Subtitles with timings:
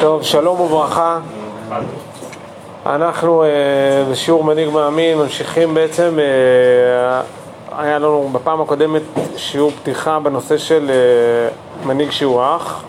[0.00, 1.18] טוב, שלום וברכה.
[2.86, 3.48] אנחנו אה,
[4.10, 7.22] בשיעור מנהיג מאמין ממשיכים בעצם, אה,
[7.78, 9.02] היה לנו בפעם הקודמת
[9.36, 11.48] שיעור פתיחה בנושא של אה,
[11.86, 12.82] מנהיג שהוא אח.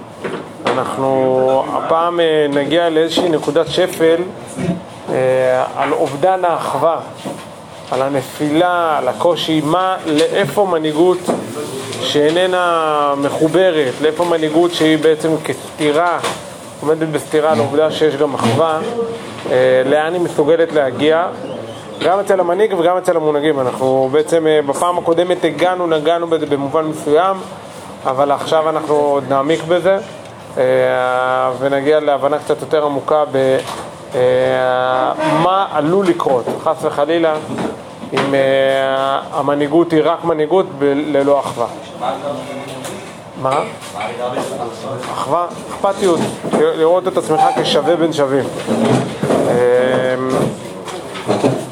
[0.66, 2.20] אנחנו הפעם
[2.50, 4.22] נגיע לאיזושהי נקודת שפל
[5.76, 7.00] על אובדן האחווה,
[7.92, 11.20] על הנפילה, על הקושי, מה, לאיפה מנהיגות
[12.02, 16.20] שאיננה מחוברת, לאיפה מנהיגות שהיא בעצם כסתירה,
[16.82, 18.80] עומדת בסתירה לעובדה שיש גם אחווה,
[19.52, 21.28] אה, לאן היא מסוגלת להגיע,
[22.05, 23.60] גם אצל המנהיג וגם אצל המונהגים.
[23.60, 27.38] אנחנו בעצם אה, בפעם הקודמת הגענו, נגענו בזה במובן מסוים,
[28.05, 29.98] אבל עכשיו אנחנו עוד נעמיק בזה
[30.58, 33.24] אה, ונגיע להבנה קצת יותר עמוקה
[34.13, 37.34] במה עלול לקרות, חס וחלילה,
[38.13, 38.34] אם
[39.32, 41.68] המנהיגות היא רק מנהיגות ללא אחווה.
[43.41, 43.59] מה?
[45.13, 46.20] אחווה, אכפתיות,
[46.59, 48.45] לראות את עצמך כשווה בין שווים.
[49.27, 50.30] אמ,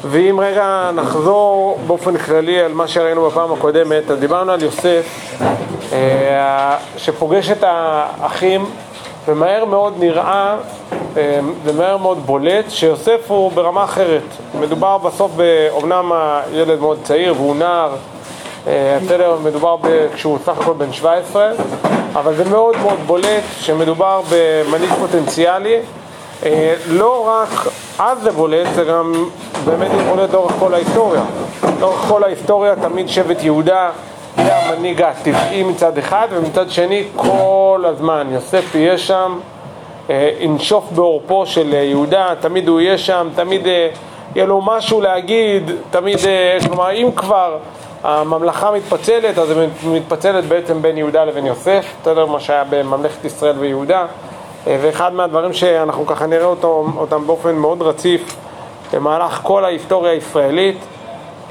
[0.04, 5.06] ואם רגע נחזור באופן כללי על מה שראינו בפעם הקודמת, אז דיברנו על יוסף
[5.92, 8.66] אה, שפוגש את האחים
[9.28, 10.56] ומהר מאוד נראה
[11.16, 14.22] אמ, ומהר מאוד בולט שיוסף הוא ברמה אחרת.
[14.60, 15.32] מדובר בסוף,
[15.70, 18.19] אומנם הילד מאוד צעיר והוא נער אה,
[18.66, 21.50] בסדר, מדובר ב, כשהוא סך הכל בן 17,
[22.12, 25.78] אבל זה מאוד מאוד בולט שמדובר במנהיג פוטנציאלי.
[26.44, 27.48] אה, לא רק
[27.98, 29.12] אז זה בולט, זה גם
[29.64, 31.22] באמת בולט לאורך כל ההיסטוריה.
[31.80, 33.90] לאורך כל ההיסטוריה תמיד שבט יהודה
[34.38, 39.38] יהיה המנהיג הטבעי מצד אחד, ומצד שני כל הזמן יוסף יהיה שם,
[40.10, 43.66] אה, ינשוף בעורפו של יהודה, תמיד הוא יהיה שם, תמיד
[44.34, 46.18] יהיה לו משהו להגיד, תמיד,
[46.66, 47.56] כלומר אם כבר
[48.02, 52.26] הממלכה מתפצלת, אז היא מתפצלת בעצם בין יהודה לבין יוסף, בסדר?
[52.26, 54.06] מה שהיה בממלכת ישראל ויהודה.
[54.66, 58.36] אה, ואחד מהדברים שאנחנו ככה נראה אותו, אותם באופן מאוד רציף
[58.92, 60.78] במהלך כל ההיסטוריה הישראלית.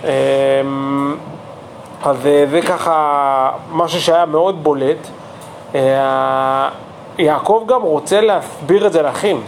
[0.03, 0.09] אה,
[2.03, 5.07] אז אה, זה ככה משהו שהיה מאוד בולט.
[7.18, 9.41] יעקב גם רוצה להסביר את זה לאחים.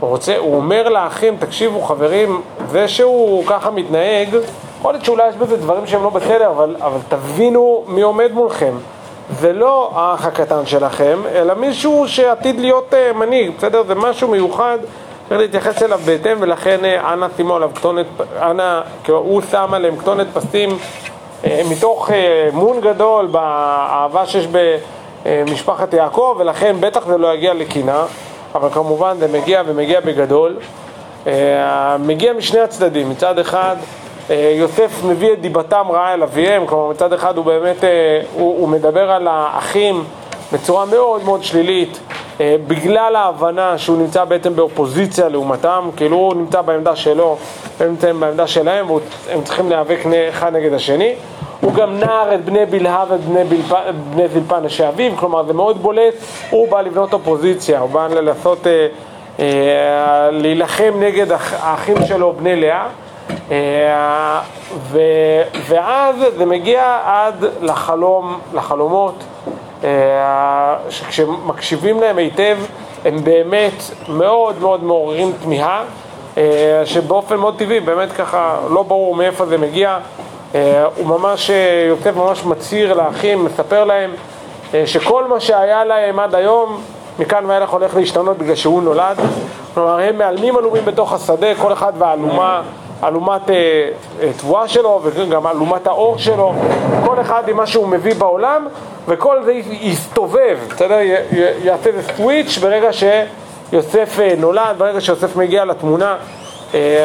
[0.00, 4.28] הוא, רוצה, הוא אומר לאחים, תקשיבו חברים, זה שהוא ככה מתנהג,
[4.80, 8.72] יכול להיות שאולי יש בזה דברים שהם לא בסדר, אבל, אבל תבינו מי עומד מולכם.
[9.30, 13.82] זה לא האח הקטן שלכם, אלא מישהו שעתיד להיות uh, מנהיג, בסדר?
[13.82, 14.78] זה משהו מיוחד,
[15.28, 18.06] צריך להתייחס אליו בהתאם, ולכן uh, אנא שימו עליו כתונת,
[18.42, 22.12] אנא, כאילו, הוא שם עליהם כתונת פסים uh, מתוך uh,
[22.54, 24.48] אמון גדול באהבה שיש
[25.24, 28.04] במשפחת יעקב, ולכן בטח זה לא יגיע לקינה,
[28.54, 30.56] אבל כמובן זה מגיע ומגיע בגדול.
[31.24, 31.28] Uh,
[31.98, 33.76] מגיע משני הצדדים, מצד אחד
[34.30, 38.68] יוסף מביא את דיבתם רעה אל אביהם, כלומר מצד אחד הוא באמת, אה, הוא, הוא
[38.68, 40.04] מדבר על האחים
[40.52, 42.00] בצורה מאוד מאוד שלילית
[42.40, 47.36] אה, בגלל ההבנה שהוא נמצא בעצם באופוזיציה לעומתם, כאילו הוא נמצא בעמדה שלו,
[47.80, 49.98] הם נמצאים בעמדה שלהם והם צריכים להיאבק
[50.28, 51.14] אחד נגד השני.
[51.60, 53.72] הוא גם נער את בני בלהה ואת בני, בלפ...
[54.14, 56.14] בני זלפן אשר אביו, כלומר זה מאוד בולט,
[56.50, 58.86] הוא בא לבנות אופוזיציה, הוא בא לעשות, אה,
[59.40, 62.86] אה, להילחם נגד האחים שלו בני לאה.
[63.50, 64.40] אה,
[64.90, 64.98] ו,
[65.68, 69.14] ואז זה מגיע עד לחלום, לחלומות,
[69.84, 72.58] אה, שכשמקשיבים להם היטב
[73.04, 75.84] הם באמת מאוד מאוד מעוררים תמיהה,
[76.38, 79.98] אה, שבאופן מאוד טבעי, באמת ככה לא ברור מאיפה זה מגיע.
[80.96, 81.50] הוא ממש,
[81.88, 84.10] יוסף ממש מצהיר לאחים, מספר להם
[84.86, 86.80] שכל מה שהיה להם עד היום,
[87.18, 89.16] מכאן ואילך הולך להשתנות בגלל שהוא נולד.
[89.74, 92.62] כלומר, הם מעלמים עלומים בתוך השדה, כל אחד והאלומה
[93.04, 93.88] אלומת אה,
[94.22, 96.54] אה, תבואה שלו וגם אלומת האור שלו,
[97.04, 98.66] כל אחד עם מה שהוא מביא בעולם
[99.08, 100.98] וכל זה יסתובב, בסדר?
[101.64, 106.16] יעשה איזה סוויץ' ברגע שיוסף אה, נולד, ברגע שיוסף מגיע לתמונה,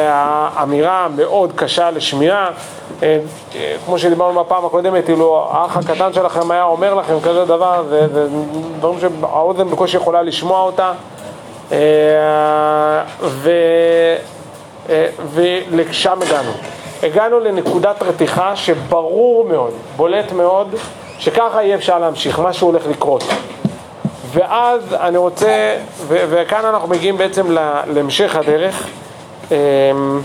[0.08, 2.50] האמירה מאוד קשה לשמיעה,
[3.84, 8.28] כמו שדיברנו בפעם הקודמת, כאילו האח הקטן שלכם היה אומר לכם כזה דבר, זה
[8.78, 10.92] דברים שהאוזן בקושי יכולה לשמוע אותה.
[13.20, 13.50] ו...
[14.88, 16.50] אה, ולשם הגענו.
[17.02, 20.74] הגענו לנקודת רתיחה שברור מאוד, בולט מאוד,
[21.18, 23.24] שככה אי אפשר להמשיך, משהו הולך לקרות.
[24.32, 27.50] ואז אני רוצה, ו- וכאן אנחנו מגיעים בעצם
[27.86, 28.86] להמשך הדרך.
[29.50, 30.20] אמ,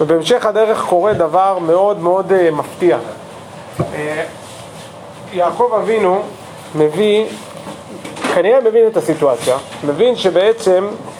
[0.00, 2.98] ובהמשך הדרך קורה דבר מאוד מאוד אה, מפתיע.
[3.94, 4.24] אה,
[5.32, 6.22] יעקב אבינו
[6.74, 7.24] מביא,
[8.34, 11.17] כנראה מבין את הסיטואציה, מבין שבעצם אה,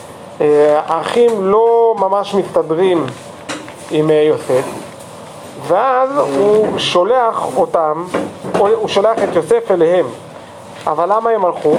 [0.75, 3.05] האחים לא ממש מסתדרים
[3.91, 4.65] עם אה, יוסף,
[5.67, 8.03] ואז הוא שולח אותם,
[8.59, 10.05] הוא שולח את יוסף אליהם.
[10.87, 11.75] אבל למה הם הלכו?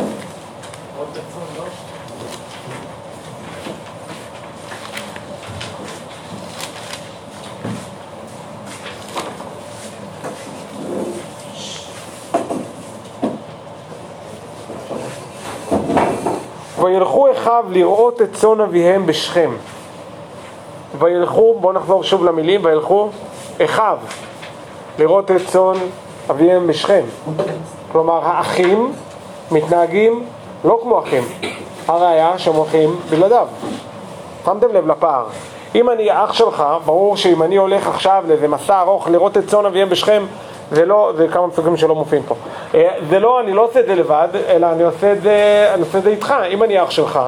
[16.91, 19.51] וילכו אחיו לראות את צאן אביהם בשכם.
[20.99, 23.09] וילכו, בואו נחזור שוב למילים, וילכו
[23.65, 23.99] אחיו
[24.99, 25.75] לראות את צאן
[26.31, 27.03] אביהם בשכם.
[27.93, 28.93] כלומר, האחים
[29.51, 30.25] מתנהגים
[30.65, 31.23] לא כמו אחים.
[31.89, 33.47] הראיה שהם הולכים בלעדיו.
[34.45, 35.25] שמתם לב לפער.
[35.75, 39.67] אם אני אח שלך, ברור שאם אני הולך עכשיו לאיזה מסע ארוך לראות את צאן
[39.67, 40.23] אביהם בשכם,
[40.71, 42.35] זה לא, זה כמה פסוקים שלא מופיעים פה.
[42.75, 45.83] אה, זה לא, אני לא עושה את זה לבד, אלא אני עושה את זה, אני
[45.83, 47.21] עושה את זה איתך, אם אני אח שלך.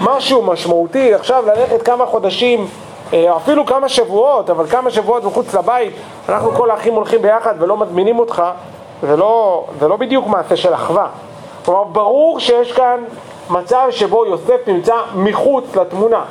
[0.00, 2.66] משהו משמעותי, עכשיו ללכת כמה חודשים,
[3.12, 5.92] אה, אפילו כמה שבועות, אבל כמה שבועות מחוץ לבית,
[6.28, 8.42] אנחנו כל האחים הולכים ביחד ולא מזמינים אותך,
[9.02, 11.06] זה לא, זה לא בדיוק מעשה של אחווה.
[11.64, 13.04] כלומר, ברור שיש כאן
[13.50, 16.24] מצב שבו יוסף נמצא מחוץ לתמונה.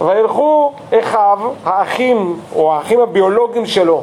[0.00, 4.02] וילכו אחיו, האחים, או האחים הביולוגיים שלו,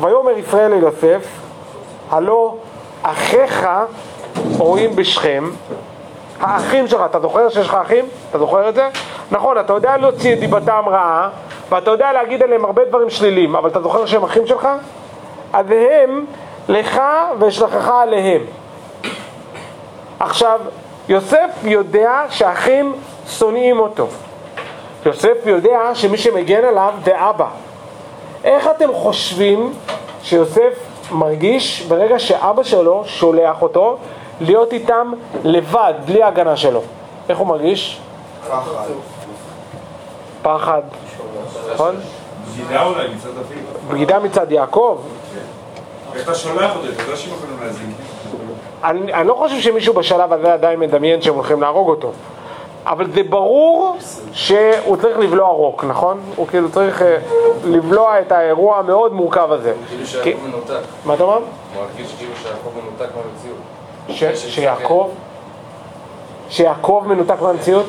[0.00, 1.26] ויאמר ישראל אל יוסף,
[2.10, 2.54] הלא
[3.02, 3.66] אחיך
[4.58, 5.50] רואים בשכם,
[6.40, 8.04] האחים שלך, אתה זוכר שיש לך אחים?
[8.30, 8.88] אתה זוכר את זה?
[9.30, 11.28] נכון, אתה יודע להוציא את דיבתם רעה,
[11.68, 14.68] ואתה יודע להגיד עליהם הרבה דברים שליליים, אבל אתה זוכר שהם אחים שלך?
[15.52, 16.24] אז הם
[16.68, 17.00] לך
[17.38, 18.42] ואשלחך עליהם.
[20.20, 20.60] עכשיו,
[21.08, 22.94] יוסף יודע שהאחים
[23.28, 24.06] שונאים אותו.
[25.06, 27.46] יוסף יודע שמי שמגן עליו זה אבא.
[28.44, 29.72] איך אתם חושבים
[30.22, 30.72] שיוסף
[31.10, 33.96] מרגיש ברגע שאבא שלו שולח אותו
[34.40, 35.12] להיות איתם
[35.44, 36.80] לבד, בלי ההגנה שלו?
[37.28, 38.00] איך הוא מרגיש?
[38.48, 38.86] פחד.
[40.42, 40.82] פחד,
[41.74, 41.94] נכון?
[42.52, 43.58] בגידה אולי מצד אביו.
[43.88, 44.98] בגידה מצד יעקב?
[46.14, 46.88] איך אתה שולח אותו?
[46.88, 47.86] אתה יודע שהם יכולים להזיק.
[48.84, 52.12] אני, אני לא חושב שמישהו בשלב הזה עדיין מדמיין שהם הולכים להרוג אותו.
[52.86, 53.96] אבל זה ברור
[54.32, 56.20] שהוא צריך לבלוע רוק, נכון?
[56.36, 57.18] הוא כאילו צריך אה,
[57.64, 59.72] לבלוע את האירוע המאוד מורכב הזה.
[59.88, 60.86] כאילו שיעקב מנותק.
[61.04, 61.34] מה אתה אומר?
[61.34, 61.42] הוא
[61.82, 64.34] מרגיש כאילו שיעקב מנותק מהמציאות.
[64.34, 65.08] שיעקב?
[66.48, 67.86] שיעקב מנותק מהמציאות?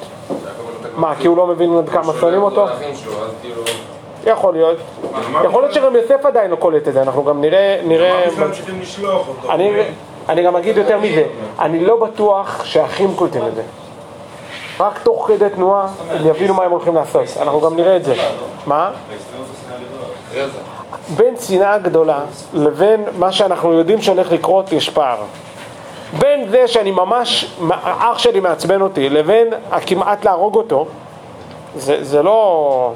[0.97, 2.65] מה, כי הוא לא מבין עד כמה שונאים אותו?
[3.41, 3.61] כאילו...
[4.25, 4.77] יכול להיות.
[5.45, 7.81] יכול להיות שגם יוסף עדיין לא קולט את זה, אנחנו גם נראה...
[7.83, 8.25] נראה...
[8.25, 9.51] מה בכלל צריכים לשלוח אותו?
[9.51, 9.71] אני,
[10.29, 11.23] אני גם אגיד יותר מזה,
[11.59, 13.61] אני לא בטוח שהאחים קולטים את זה.
[14.79, 18.15] רק תוך כדי תנועה הם יבינו מה הם הולכים לעשות, אנחנו גם נראה את זה.
[18.65, 18.91] מה?
[21.15, 22.19] בין שנאה גדולה
[22.53, 25.17] לבין מה שאנחנו יודעים שהולך לקרות יש פער.
[26.19, 30.85] בין זה שאני ממש, אח שלי מעצבן אותי, לבין הכמעט להרוג אותו,
[31.75, 32.91] זה, זה לא...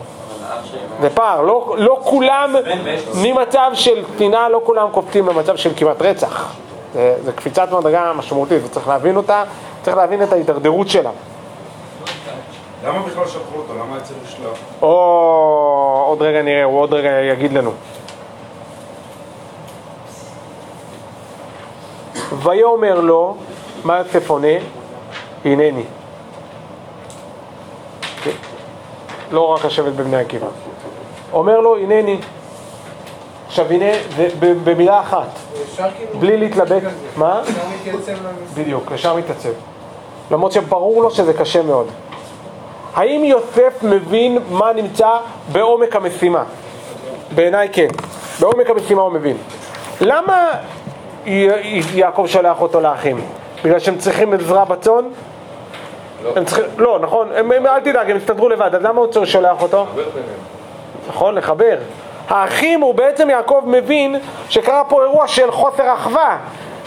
[1.02, 2.56] זה פער, לא, לא כולם,
[3.16, 6.54] ממצב של שנאה לא כולם קופצים למצב של כמעט רצח.
[6.94, 9.44] זה, זה קפיצת מדרגה משמעותית, וצריך להבין אותה,
[9.82, 11.10] צריך להבין את ההידרדרות שלה.
[12.86, 13.74] למה בכלל שלחו אותו?
[13.74, 14.58] למה היה צריך לשלוח?
[14.82, 17.72] או עוד רגע נראה, הוא עוד רגע יגיד לנו.
[22.44, 23.36] ויאמר לו,
[23.84, 24.48] מה יוסף עונה?
[25.46, 25.84] הנני.
[29.32, 30.48] לא רק השבט בבני עקיבא.
[31.34, 32.18] אומר לו, הנני.
[33.48, 33.86] עכשיו הנה,
[34.16, 34.28] זה
[34.64, 35.28] במילה אחת,
[35.76, 36.20] כאילו...
[36.20, 36.84] בלי להתלבט.
[37.16, 37.42] מה?
[38.54, 39.50] בדיוק, ישר מתעצב.
[40.32, 41.88] למרות שברור לו שזה קשה מאוד.
[43.00, 45.10] האם יוסף מבין מה נמצא
[45.52, 46.44] בעומק המשימה?
[47.36, 47.88] בעיניי כן.
[48.40, 49.38] בעומק המשימה הוא מבין.
[50.02, 50.50] למה
[51.26, 53.22] יעקב שולח אותו לאחים?
[53.64, 55.04] בגלל שהם צריכים עזרה בצאן?
[56.24, 56.32] לא.
[56.36, 59.62] הם צריכים, לא, נכון, הם, הם, אל תדאג, הם יסתדרו לבד, אז למה הוא שולח
[59.62, 59.86] אותו?
[59.94, 60.34] דבר ביניהם.
[61.08, 61.78] נכון, לחבר.
[62.30, 64.16] האחים, הוא בעצם יעקב מבין
[64.50, 66.38] שקרה פה אירוע של חוסר אחווה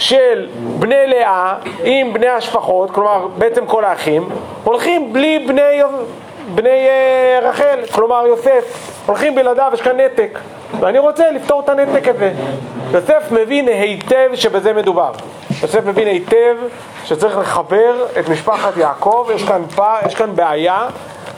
[0.02, 1.54] של בני לאה
[1.84, 4.28] עם בני השפחות, כלומר בעצם כל האחים,
[4.64, 5.82] הולכים בלי בני,
[6.54, 10.38] בני אה, רחל, כלומר יוסף, הולכים בלעדיו, יש כאן נתק.
[10.80, 12.32] ואני רוצה לפתור את הנתק הזה.
[12.92, 15.12] יוסף מבין היטב שבזה מדובר.
[15.62, 16.56] יוסף מבין היטב
[17.04, 20.86] שצריך לחבר את משפחת יעקב, יש כאן, פע, יש כאן בעיה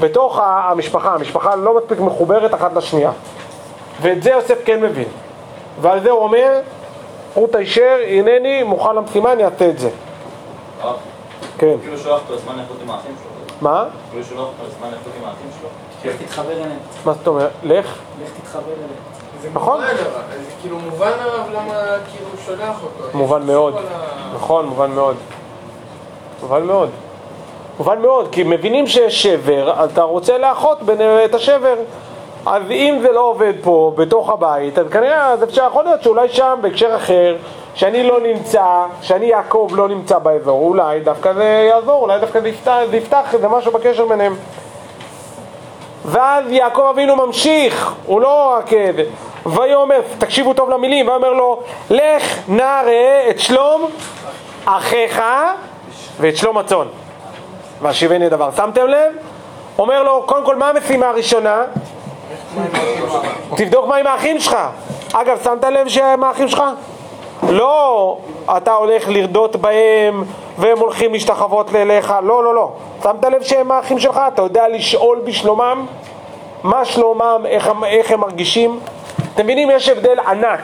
[0.00, 3.11] בתוך המשפחה, המשפחה לא מספיק מחוברת אחת לשנייה.
[4.00, 5.09] ואת זה יוסף כן מבין.
[5.80, 6.61] ועל זה הוא אומר,
[7.34, 9.90] רות הישר, הנני, מוכן למשימה, אני אעשה את זה.
[11.58, 11.76] כן.
[11.82, 13.54] כאילו שולח אותו לזמן איכות עם האחים שלו.
[13.70, 13.84] מה?
[14.10, 15.68] כאילו שולח אותו לזמן איכות עם האחים שלו.
[16.10, 17.50] לך תתחבר אליהם, מה זאת אומרת?
[17.62, 17.98] לך?
[18.24, 18.88] לך תתחבר אליהם.
[19.42, 19.80] זה נכון.
[19.80, 19.94] זה
[20.60, 21.72] כאילו מובן הרב למה
[22.10, 23.18] כאילו הוא שולח אותו.
[23.18, 23.74] מובן מאוד.
[24.34, 25.16] נכון, מובן מאוד.
[26.42, 26.90] מובן מאוד.
[27.78, 31.74] מובן מאוד, כי מבינים שיש שבר, אז אתה רוצה לאחות בין- את השבר.
[32.46, 36.28] אז אם זה לא עובד פה, בתוך הבית, אז כנראה, אז אפשר, יכול להיות שאולי
[36.28, 37.36] שם, בהקשר אחר,
[37.74, 38.64] שאני לא נמצא,
[39.02, 43.34] שאני יעקב לא נמצא באזור, אולי דווקא זה יעזור, אולי דווקא זה יפתח, זה יפתח
[43.34, 44.36] איזה משהו בקשר ביניהם.
[46.04, 48.70] ואז יעקב אבינו ממשיך, הוא לא רק...
[49.46, 51.60] ויאמר, תקשיבו טוב למילים, ויאמר לו,
[51.90, 53.90] לך נא ראה את שלום
[54.64, 55.22] אחיך
[56.20, 56.86] ואת שלום הצאן.
[57.82, 58.50] והשיבני דבר.
[58.56, 59.12] שמתם לב?
[59.78, 61.62] אומר לו, קודם כל, מה המשימה הראשונה?
[63.56, 64.56] תבדוק מה עם האחים שלך.
[65.12, 66.62] אגב, שמת לב שהם האחים שלך?
[67.49, 68.18] לא
[68.56, 70.25] אתה הולך לרדות בהם
[70.58, 72.73] והם הולכים להשתחוות אליך, לא, לא, לא.
[73.02, 74.20] שמת לב שהם האחים שלך?
[74.34, 75.87] אתה יודע לשאול בשלומם?
[76.62, 78.80] מה שלומם, איך, איך הם מרגישים?
[79.34, 80.61] אתם מבינים, יש הבדל ענק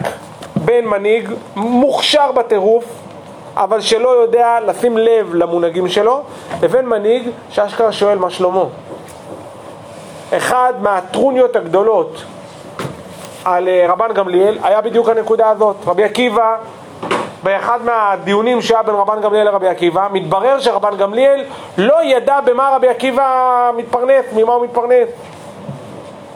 [0.57, 2.85] בין מנהיג מוכשר בטירוף,
[3.57, 6.23] אבל שלא יודע לשים לב למונהגים שלו,
[6.63, 8.65] לבין מנהיג שאשכרה שואל מה שלמה.
[10.37, 12.23] אחד מהטרוניות הגדולות
[13.45, 15.77] על אה, רבן גמליאל היה בדיוק הנקודה הזאת.
[15.87, 16.57] רבי עקיבא,
[17.43, 21.45] באחד מהדיונים שהיה בין רבן גמליאל לרבי עקיבא, מתברר שרבן גמליאל
[21.79, 25.09] לא ידע במה רבי עקיבא מתפרנס, ממה הוא מתפרנס.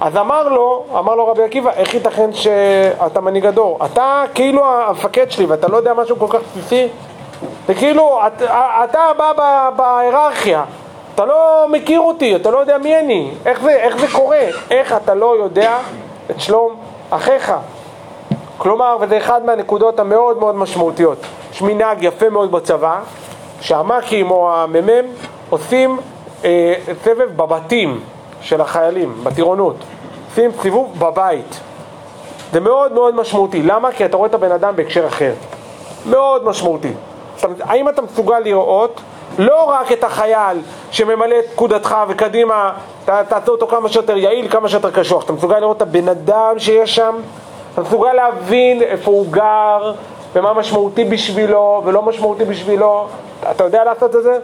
[0.00, 3.78] אז אמר לו, אמר לו רבי עקיבא, איך ייתכן שאתה מנהיג הדור?
[3.84, 6.88] אתה כאילו המפקד שלי ואתה לא יודע משהו כל כך בסיסי?
[7.66, 10.64] זה כאילו, אתה, אתה בא בהיררכיה,
[11.14, 14.40] אתה לא מכיר אותי, אתה לא יודע מי אני, איך זה, איך זה קורה?
[14.70, 15.78] איך אתה לא יודע
[16.30, 16.76] את שלום
[17.10, 17.52] אחיך?
[18.58, 21.18] כלומר, וזה אחד מהנקודות המאוד מאוד משמעותיות.
[21.52, 23.00] יש מנהג יפה מאוד בצבא,
[23.60, 25.04] שהמ"כים או המ"מ
[25.50, 25.98] עושים
[26.44, 28.00] אה, סבב בבתים
[28.40, 29.76] של החיילים, בטירונות.
[30.30, 31.60] עושים סיבוב בבית.
[32.52, 33.62] זה מאוד מאוד משמעותי.
[33.62, 33.92] למה?
[33.92, 35.32] כי אתה רואה את הבן אדם בהקשר אחר.
[36.10, 36.92] מאוד משמעותי.
[37.60, 39.00] האם אתה מסוגל לראות
[39.38, 40.58] לא רק את החייל
[40.94, 42.72] שממלא את פקודתך וקדימה,
[43.04, 45.24] תעשה אותו כמה שיותר יעיל, כמה שיותר קשוח.
[45.24, 47.14] אתה מסוגל לראות את הבן אדם שיש שם?
[47.72, 49.92] אתה מסוגל להבין איפה הוא גר,
[50.34, 53.06] ומה משמעותי בשבילו ולא משמעותי בשבילו?
[53.50, 54.38] אתה יודע לעשות את זה?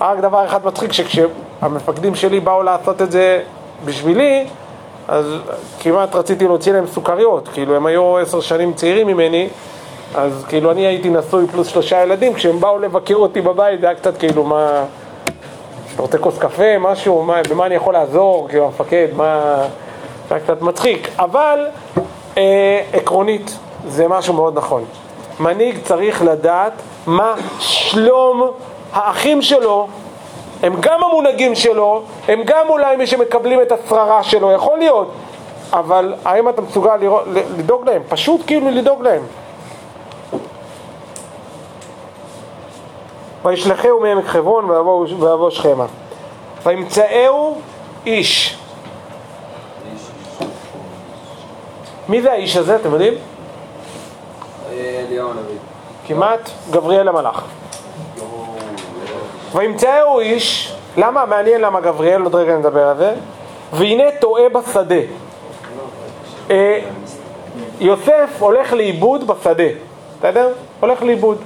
[0.00, 3.42] רק דבר אחד מצחיק, שכשהמפקדים שלי באו לעשות את זה
[3.84, 4.46] בשבילי,
[5.08, 5.34] אז
[5.80, 9.48] כמעט רציתי להוציא להם סוכריות, כאילו הם היו עשר שנים צעירים ממני,
[10.14, 13.94] אז כאילו אני הייתי נשוי פלוס שלושה ילדים, כשהם באו לבקר אותי בבית זה היה
[13.94, 14.84] קצת כאילו מה...
[15.98, 19.56] אתה רוצה כוס קפה, משהו, מה, במה אני יכול לעזור, כאילו המפקד, מה...
[20.28, 21.66] זה היה קצת מצחיק, אבל
[22.36, 24.84] אה, עקרונית זה משהו מאוד נכון.
[25.40, 26.72] מנהיג צריך לדעת
[27.06, 28.50] מה שלום
[28.92, 29.88] האחים שלו,
[30.62, 35.12] הם גם המונהגים שלו, הם גם אולי מי שמקבלים את השררה שלו, יכול להיות,
[35.72, 37.24] אבל האם אתה מסוגל לראות,
[37.58, 38.02] לדאוג להם?
[38.08, 39.22] פשוט כאילו לדאוג להם.
[43.44, 45.86] וישלחהו מעמק חברון ויבוא שכמה.
[46.62, 47.60] וימצאהו
[48.06, 48.58] איש.
[52.08, 53.14] מי זה האיש הזה, אתם יודעים?
[54.72, 55.58] אליהו הנביא.
[56.06, 57.44] כמעט גבריאל המלאך.
[59.52, 61.26] וימצאהו איש, למה?
[61.26, 63.14] מעניין למה גבריאל, עוד רגע נדבר על זה.
[63.72, 65.00] והנה טועה בשדה.
[66.50, 66.80] אה,
[67.80, 69.64] יוסף הולך לאיבוד בשדה,
[70.18, 70.52] בסדר?
[70.80, 71.38] הולך לאיבוד.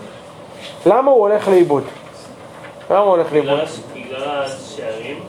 [0.87, 1.85] למה הוא הולך לאיבוד?
[2.91, 3.59] למה הוא הולך לאיבוד?
[3.95, 5.21] בגלל השערים,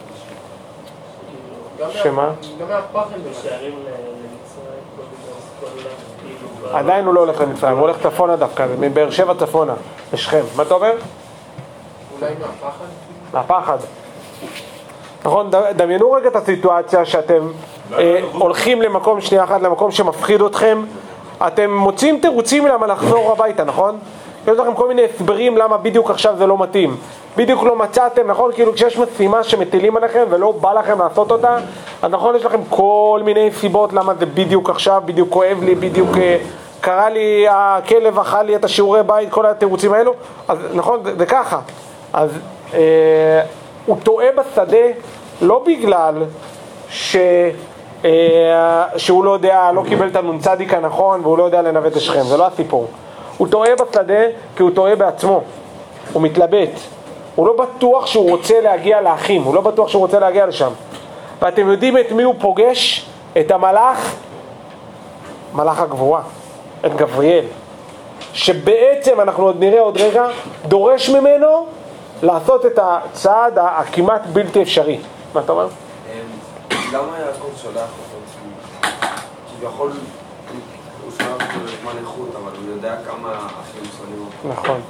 [1.92, 2.30] שמה?
[2.60, 2.68] גם
[3.16, 3.74] למצרים,
[6.74, 9.74] עדיין הוא לא הולך למצרים, הוא הולך צפונה דווקא, מבאר שבע צפונה,
[10.14, 10.42] לשכם.
[10.56, 10.94] מה אתה אומר?
[12.22, 12.86] אולי מהפחד?
[13.34, 13.78] מהפחד.
[15.26, 17.48] נכון, דמיינו רגע את הסיטואציה שאתם
[17.98, 20.86] אה, הולכים למקום, שנייה אחת, למקום שמפחיד אתכם,
[21.48, 24.00] אתם מוצאים תירוצים למה לחזור הביתה, נכון?
[24.48, 26.98] יש לכם כל מיני הסברים למה בדיוק עכשיו זה לא מתאים.
[27.38, 28.52] בדיוק לא מצאתם, נכון?
[28.52, 31.58] כאילו כשיש משימה שמטילים עליכם ולא בא לכם לעשות אותה,
[32.02, 36.18] אז נכון, יש לכם כל מיני סיבות למה זה בדיוק עכשיו, בדיוק כואב לי, בדיוק
[36.18, 36.38] אה,
[36.82, 40.14] קרה לי, הכלב אכל לי את השיעורי בית, כל התירוצים האלו,
[40.48, 41.60] אז נכון, זה, זה ככה.
[42.14, 42.30] אז
[42.74, 43.42] אה,
[43.86, 44.88] הוא טועה בשדה
[45.42, 46.16] לא בגלל
[46.90, 47.18] ש...
[48.06, 52.22] אה, שהוא לא יודע, לא קיבל את הנ"צ הנכון והוא לא יודע לנווט את שכם,
[52.22, 52.88] זה לא הסיפור.
[53.38, 54.24] הוא טועה בשדה
[54.56, 55.42] כי הוא טועה בעצמו,
[56.14, 56.70] הוא מתלבט.
[57.36, 60.72] הוא לא בטוח שהוא רוצה להגיע לאחים, הוא לא בטוח שהוא רוצה להגיע לשם.
[61.42, 63.06] ואתם יודעים את מי הוא פוגש?
[63.40, 64.16] את המלאך,
[65.54, 66.22] מלאך הגבורה,
[66.86, 67.46] את גבריאל.
[68.34, 70.26] שבעצם, אנחנו עוד נראה עוד רגע,
[70.68, 71.66] דורש ממנו
[72.24, 75.00] לעשות את הצעד הכמעט בלתי אפשרי.
[75.34, 75.68] מה אתה אומר?
[76.94, 78.90] למה יעקב שולח אותו?
[79.60, 79.92] כביכול,
[81.86, 84.62] אותו לזמן איכות, אבל הוא יודע כמה אחים שונאים אותו.
[84.62, 84.82] נכון.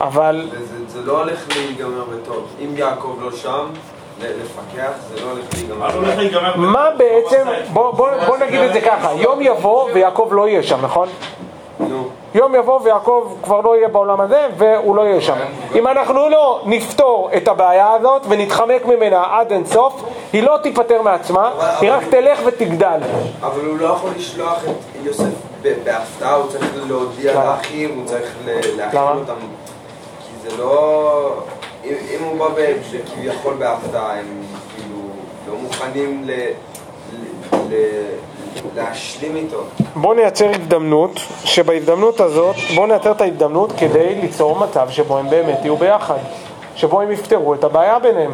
[0.00, 2.46] אבל וזה זה לא הולך להיגמר בטוב.
[2.64, 3.66] אם יעקב לא שם,
[4.20, 6.00] לפקח, זה לא הולך להיגמר.
[6.16, 6.56] להיגמר...
[6.56, 10.78] מה בעצם, בוא, בוא, בוא נגיד את זה ככה, יום יבוא ויעקב לא יהיה שם,
[10.82, 11.08] נכון?
[12.34, 15.36] יום יבוא ויעקב כבר לא יהיה בעולם הזה והוא לא יהיה שם.
[15.74, 20.02] אם אנחנו לא נפתור את הבעיה הזאת ונתחמק ממנה עד אינסוף,
[20.32, 21.50] היא לא תיפטר מעצמה,
[21.80, 22.98] היא רק תלך ותגדל.
[23.40, 25.24] אבל הוא לא יכול לשלוח את יוסף
[25.84, 27.34] בהפתעה, הוא צריך להודיע?
[27.34, 28.36] לאחים, הוא צריך
[28.76, 29.00] להכין?
[29.00, 29.34] אותם.
[30.20, 31.32] כי זה לא...
[31.84, 32.46] אם הוא בא
[33.14, 34.42] כביכול בהפתעה, הם
[34.76, 34.98] כאילו
[35.48, 36.30] לא מוכנים ל...
[38.76, 39.62] להשלים איתו.
[39.96, 45.58] בואו נייצר הזדמנות, שבהזדמנות הזאת, בואו נייצר את ההזדמנות כדי ליצור מצב שבו הם באמת
[45.62, 46.18] יהיו ביחד,
[46.76, 48.32] שבו הם יפתרו את הבעיה ביניהם.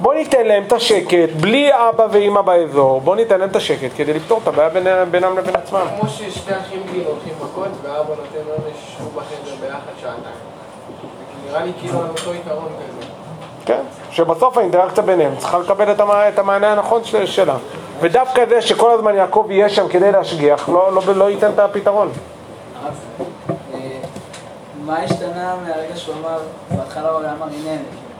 [0.00, 4.14] בואו ניתן להם את השקט, בלי אבא ואימא באזור, בואו ניתן להם את השקט כדי
[4.14, 4.68] לפתור את הבעיה
[5.04, 5.86] בינם לבין עצמם.
[6.00, 10.22] כמו ששני אחים כאילו הולכים מכות ואבא נותן להם לשבו בחדר ביחד שעתיים.
[11.48, 13.08] נראה לי כאילו על אותו עיקרון כזה.
[13.64, 16.28] כן, שבסוף האינטראקציה ביניהם צריכה לקבל את, המע...
[16.28, 17.26] את המענה הנכון של...
[17.26, 17.56] שלה.
[18.00, 22.08] ודווקא זה שכל הזמן יעקב יהיה שם כדי להשגיח, לא, לא, לא ייתן את הפתרון.
[23.74, 23.78] אה,
[24.84, 26.38] מה השתנה מהרגע שהוא אמר,
[26.70, 27.78] בהתחלה הוא אמר הנני,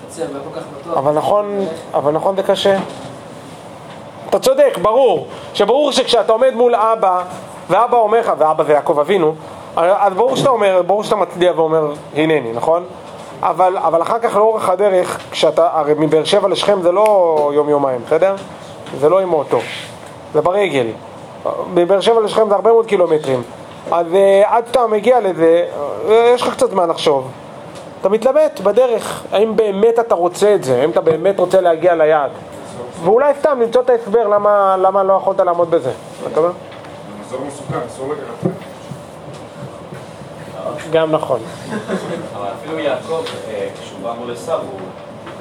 [0.08, 0.98] תציע, והיה כל כך בטוח.
[0.98, 2.78] אבל נכון, אבל נכון זה קשה.
[4.28, 5.26] אתה צודק, ברור.
[5.54, 7.22] שברור שכשאתה עומד מול אבא,
[7.70, 9.34] ואבא אומר לך, ואבא זה יעקב אבינו,
[9.76, 12.84] אז ברור שאתה אומר, ברור שאתה מצדיע ואומר, הנני, נכון?
[13.42, 18.34] אבל, אבל אחר כך לאורך הדרך, כשאתה, הרי מבאר שבע לשכם זה לא יום-יומיים, בסדר?
[19.00, 19.58] זה לא עם אוטו,
[20.32, 20.86] זה ברגל.
[21.74, 23.42] מבאר שבע לשכם זה הרבה מאוד קילומטרים.
[23.90, 25.66] אז אה, עד שאתה מגיע לזה,
[26.08, 27.30] אה, יש לך קצת זמן לחשוב.
[28.00, 32.30] אתה מתלבט בדרך, האם באמת אתה רוצה את זה, האם אתה באמת רוצה להגיע ליעד.
[33.04, 35.92] ואולי סתם למצוא את ההסבר למה, למה לא יכולת לעמוד בזה.
[36.32, 36.40] אתה?
[36.40, 36.48] זה
[37.26, 38.50] אזור מסוכן, אסור לקחת.
[40.92, 41.40] גם נכון.
[42.36, 44.80] אבל אפילו יעקב, אה, כשהוא בא מול עשיו, הוא,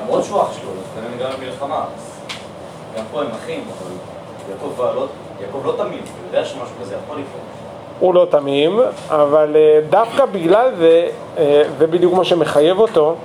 [0.04, 1.86] למרות שהוא אח שלו, לפעמים גם במלחמה,
[2.98, 3.92] גם פה הם אחים, אבל
[4.50, 5.06] יעקב לא,
[5.42, 7.42] יעקב לא תמים, הוא יודע שמשהו כזה יכול לקרות.
[8.00, 13.16] הוא לא תמים, אבל אה, דווקא בגלל זה, אה, זה בדיוק מה שמחייב אותו,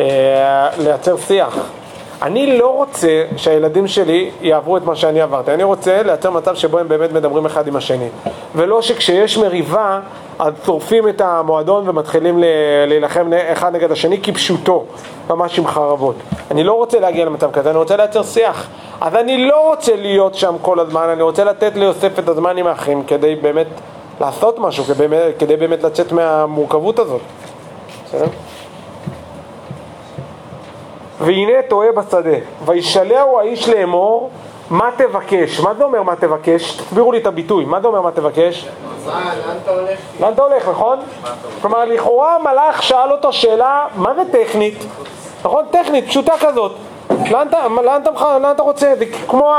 [0.00, 1.56] אה, לייצר שיח.
[2.22, 6.78] אני לא רוצה שהילדים שלי יעברו את מה שאני עברתי, אני רוצה לייצר מצב שבו
[6.78, 8.08] הם באמת מדברים אחד עם השני.
[8.54, 10.00] ולא שכשיש מריבה,
[10.40, 12.42] אז שורפים את המועדון ומתחילים
[12.86, 14.84] להילחם אחד נגד השני כפשוטו,
[15.30, 16.14] ממש עם חרבות.
[16.50, 18.68] אני לא רוצה להגיע למצב כזה, אני רוצה לייצר שיח.
[19.00, 22.66] אז אני לא רוצה להיות שם כל הזמן, אני רוצה לתת ליוסף את הזמן עם
[22.66, 23.66] האחים כדי באמת
[24.20, 27.20] לעשות משהו, כדי באמת, כדי באמת לצאת מהמורכבות הזאת.
[28.04, 28.26] בסדר?
[31.20, 34.30] והנה טועה בשדה, וישלהו האיש לאמור,
[34.70, 35.60] מה תבקש?
[35.60, 36.76] מה זה אומר מה תבקש?
[36.76, 38.68] תסבירו לי את הביטוי, מה זה אומר מה תבקש?
[40.20, 40.68] לאן אתה הולך?
[40.68, 40.98] נכון?
[41.60, 44.84] כלומר, לכאורה המלאך שאל אותו שאלה, מה זה טכנית?
[45.44, 45.64] נכון?
[45.70, 46.72] טכנית, פשוטה כזאת.
[47.30, 48.92] לאן אתה, לאן אתה, לאן אתה רוצה?
[48.98, 49.52] זה כמו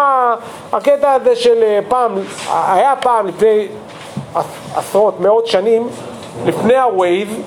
[0.74, 2.12] הקטע הזה של אה, פעם,
[2.54, 3.68] היה פעם לפני
[4.36, 4.46] עש-
[4.76, 5.88] עשרות, מאות שנים,
[6.46, 7.42] לפני הווייב,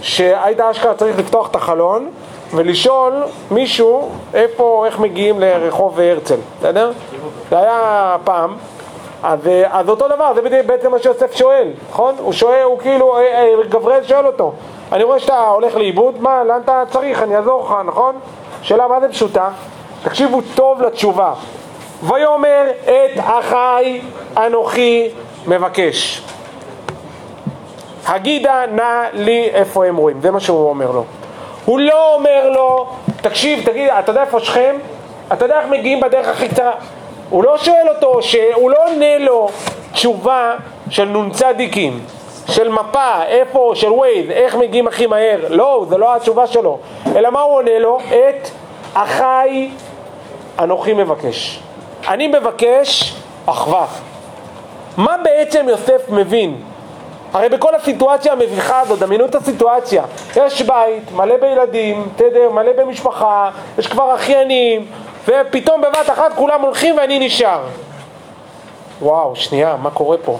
[0.00, 2.10] שהיית אשכרה צריך לפתוח את החלון
[2.54, 6.92] ולשאול מישהו איפה, איך מגיעים לרחוב הרצל, בסדר?
[7.50, 8.56] זה היה פעם.
[9.22, 9.38] אז,
[9.70, 12.14] אז אותו דבר, זה בעצם מה שיוסף שואל, נכון?
[12.18, 14.52] הוא שואל, הוא כאילו, אה, אה, גבריאל שואל אותו,
[14.92, 18.14] אני רואה שאתה הולך לאיבוד, מה, לאן אתה צריך, אני אעזור לך, נכון?
[18.62, 19.48] שאלה מה זה פשוטה?
[20.02, 21.32] תקשיבו טוב לתשובה.
[22.02, 24.00] ויאמר את אחי
[24.36, 25.08] אנוכי
[25.46, 26.22] מבקש.
[28.06, 31.04] הגידה נא לי איפה הם רואים, זה מה שהוא אומר לו.
[31.70, 34.76] הוא לא אומר לו, תקשיב, תגיד, אתה יודע איפה שכם?
[35.32, 36.72] אתה יודע איך מגיעים בדרך הכי קצרה?
[37.30, 38.20] הוא לא שואל אותו,
[38.54, 39.48] הוא לא עונה לו
[39.92, 40.54] תשובה
[40.90, 41.42] של נ"צ
[42.48, 45.38] של מפה, איפה, של ווייז, איך מגיעים הכי מהר.
[45.48, 46.78] לא, זה לא התשובה שלו.
[47.16, 47.98] אלא מה הוא עונה לו?
[48.08, 48.48] את
[48.94, 49.70] אחי
[50.58, 51.60] אנוכי מבקש.
[52.08, 53.14] אני מבקש
[53.46, 53.86] אחווה.
[54.96, 56.60] מה בעצם יוסף מבין?
[57.32, 60.04] הרי בכל הסיטואציה המביכה הזאת, דמיינו את הסיטואציה,
[60.36, 64.86] יש בית מלא בילדים, תדר, מלא במשפחה, יש כבר אחיינים,
[65.28, 67.60] ופתאום בבת אחת כולם הולכים ואני נשאר.
[69.02, 70.38] וואו, שנייה, מה קורה פה?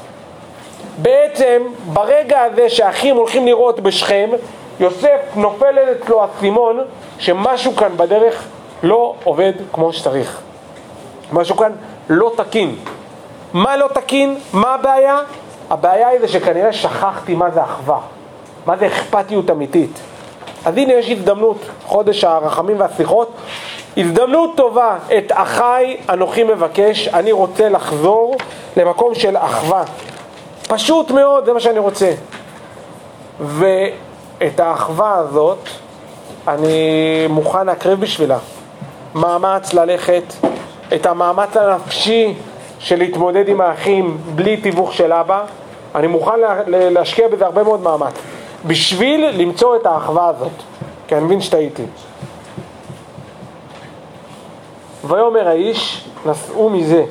[0.99, 4.31] בעצם, ברגע הזה שהאחים הולכים לראות בשכם,
[4.81, 6.81] יוסף נופל אצלו האסימון
[7.19, 8.45] שמשהו כאן בדרך
[8.83, 10.41] לא עובד כמו שצריך.
[11.33, 11.73] משהו כאן
[12.09, 12.77] לא תקין.
[13.53, 14.39] מה לא תקין?
[14.53, 15.21] מה הבעיה?
[15.71, 18.01] הבעיה היא זה שכנראה שכחתי מה זה אחווה,
[18.67, 20.01] מה זה אכפתיות אמיתית.
[20.65, 21.57] אז הנה יש הזדמנות,
[21.87, 23.33] חודש הרחמים והשיחות,
[23.97, 28.37] הזדמנות טובה, את אחי אנוכי מבקש, אני רוצה לחזור
[28.77, 29.85] למקום של אחווה.
[30.69, 32.13] פשוט מאוד, זה מה שאני רוצה.
[33.41, 35.69] ואת האחווה הזאת,
[36.49, 38.39] אני מוכן להקריב בשבילה.
[39.15, 40.23] מאמץ ללכת,
[40.95, 42.35] את המאמץ הנפשי
[42.79, 45.45] של להתמודד עם האחים בלי תיווך של אבא,
[45.95, 48.15] אני מוכן לה, לה, להשקיע בזה הרבה מאוד מאמץ.
[48.67, 50.53] בשביל למצוא את האחווה הזאת.
[51.09, 51.85] כי אני מבין שטעיתי.
[55.05, 57.05] ויאמר האיש, נסעו מזה.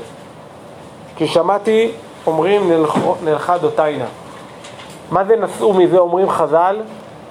[1.16, 1.92] כי שמעתי,
[2.28, 2.72] אומרים
[3.24, 4.06] נלכה דותיינה.
[5.12, 6.82] מה זה נסעו מזה, אומרים חז"ל?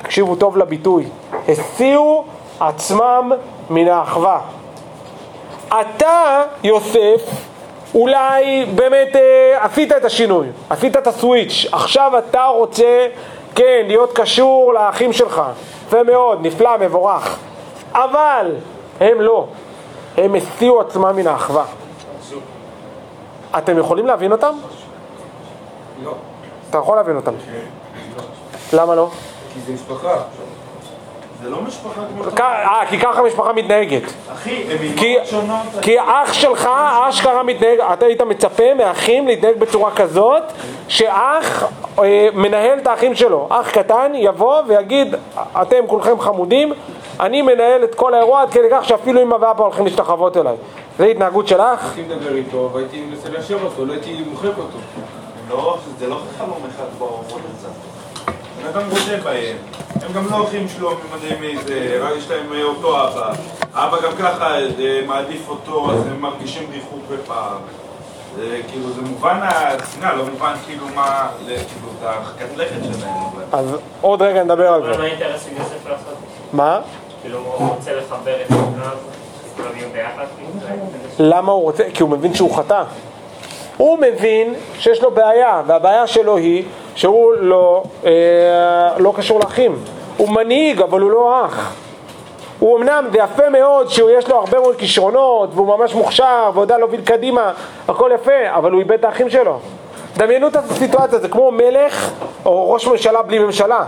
[0.02, 1.04] תקשיבו טוב לביטוי.
[1.48, 2.24] הסיעו
[2.60, 3.32] עצמם
[3.70, 4.40] מן האחווה.
[5.68, 7.47] אתה, יוסף,
[7.94, 13.06] אולי באמת אה, עשית את השינוי, עשית את הסוויץ', עכשיו אתה רוצה,
[13.54, 15.42] כן, להיות קשור לאחים שלך.
[15.86, 17.38] יפה מאוד, נפלא, מבורך.
[17.92, 18.54] אבל
[19.00, 19.46] הם לא,
[20.16, 21.64] הם הסיעו עצמם מן האחווה.
[23.58, 24.54] אתם יכולים להבין אותם?
[26.04, 26.14] לא,
[26.70, 27.32] אתה יכול להבין אותם.
[28.72, 29.10] למה לא?
[29.54, 30.14] כי זה משפחה.
[31.42, 32.24] זה לא משפחה כמו...
[32.24, 34.02] כ- אה, כי ככה משפחה מתנהגת.
[34.32, 35.56] אחי, הם כי, אימהות שונות.
[35.82, 36.68] כי אח שלך
[37.08, 40.42] אשכרה מתנהג, אתה היית מצפה מאחים להתנהג בצורה כזאת
[40.88, 41.64] שאח
[41.98, 43.46] אה, מנהל את האחים שלו.
[43.50, 45.14] אח קטן יבוא ויגיד,
[45.62, 46.72] אתם כולכם חמודים,
[47.20, 50.56] אני מנהל את כל האירוע עד כדי כך שאפילו אמא ואבא הולכים להשתחוות אליי.
[50.98, 51.92] זו התנהגות של אח?
[51.96, 54.78] הייתי מדבר איתו והייתי מנסה ליישב אותו, לא הייתי מוחק אותו.
[55.50, 56.84] לא, זה לא חלום אחד.
[56.98, 57.67] בן
[58.68, 59.56] אדם רוצה בהם.
[60.02, 63.32] הם גם לא אחים שלו ממדעים מאיזה, רק יש להם אה, אותו אבא.
[63.74, 67.58] האבא גם ככה אה, מעדיף אותו, אז הם מרגישים ריחוק בפער.
[68.36, 73.14] זה כאילו, זה מובן השנאה, לא מובן כאילו מה, כאילו, את ההרחקת לכת שלהם.
[73.52, 74.98] אז עוד רגע נדבר על זה.
[74.98, 76.14] מה האינטרס של יוסף לעשות?
[76.52, 76.80] מה?
[77.22, 78.98] כאילו, הוא רוצה לחבר את האינטרס
[81.18, 81.84] למה הוא רוצה?
[81.94, 82.82] כי הוא מבין שהוא חטא.
[83.76, 86.64] הוא מבין שיש לו בעיה, והבעיה שלו היא
[86.98, 88.10] שהוא לא, אה,
[88.98, 89.78] לא קשור לאחים.
[90.16, 91.74] הוא מנהיג, אבל הוא לא אח.
[92.58, 97.00] הוא אמנם, זה יפה מאוד שיש לו הרבה מאוד כישרונות, והוא ממש מוכשר, ויודע להוביל
[97.00, 97.52] קדימה,
[97.88, 99.58] הכל יפה, אבל הוא איבד את האחים שלו.
[100.16, 102.10] דמיינו את הסיטואציה, זה כמו מלך
[102.46, 103.84] או ראש ממשלה בלי ממשלה.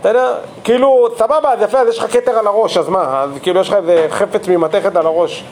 [0.00, 0.34] בסדר?
[0.64, 3.22] כאילו, סבבה, זה יפה, אז יש לך כתר על הראש, אז מה?
[3.22, 5.44] אז כאילו יש לך איזה חפץ ממתכת על הראש.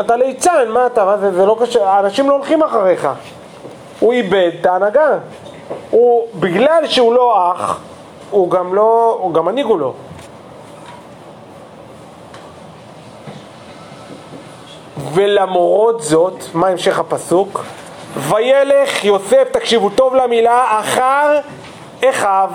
[0.00, 3.08] אתה ליצן, מה אתה, מה זה, זה לא קשה, אנשים לא הולכים אחריך.
[4.00, 5.08] הוא איבד את ההנהגה.
[5.90, 7.80] הוא, בגלל שהוא לא אח,
[8.30, 9.92] הוא גם לא, הוא גם מנהיג הוא לא.
[15.12, 17.64] ולמרות זאת, מה המשך הפסוק?
[18.16, 21.38] וילך יוסף, תקשיבו טוב למילה, אחר
[22.04, 22.50] אחיו.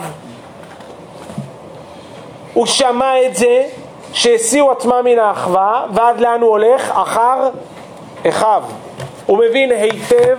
[2.54, 3.67] הוא שמע את זה,
[4.13, 6.91] שהסיעו עצמם מן האחווה, ועד לאן הוא הולך?
[6.91, 7.50] אחר
[8.28, 8.63] אחיו.
[9.26, 10.38] הוא מבין היטב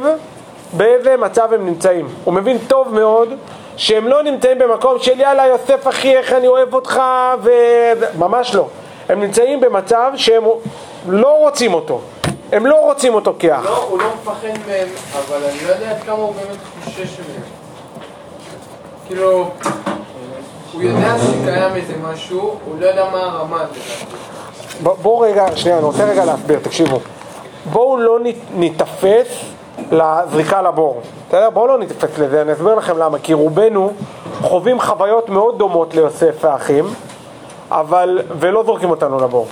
[0.73, 2.09] באיזה מצב הם נמצאים.
[2.25, 3.29] הוא מבין טוב מאוד
[3.77, 7.01] שהם לא נמצאים במקום של יאללה יוסף אחי איך אני אוהב אותך
[7.43, 7.51] ו...
[8.19, 8.67] ממש לא.
[9.09, 10.45] הם נמצאים במצב שהם
[11.09, 12.01] לא רוצים אותו.
[12.53, 13.65] הם לא רוצים אותו כאח.
[13.65, 17.43] לא, הוא לא מפחד מהם, אבל אני לא יודע עד כמה הוא באמת חושש מהם.
[19.07, 19.51] כאילו,
[20.73, 23.65] הוא יודע שקיים איזה משהו, הוא לא יודע מה הרמה
[24.83, 27.01] בואו רגע, שנייה, אני רוצה רגע להסביר, תקשיבו.
[27.73, 28.19] בואו לא
[28.55, 29.29] ניתפס
[29.91, 31.01] לזריקה לבור.
[31.29, 31.51] בסדר?
[31.51, 33.19] בואו לא ניתפס לזה, אני אסביר לכם למה.
[33.19, 33.93] כי רובנו
[34.41, 36.85] חווים חוויות מאוד דומות ליוסף והאחים,
[37.71, 39.47] אבל, ולא זורקים אותנו לבור.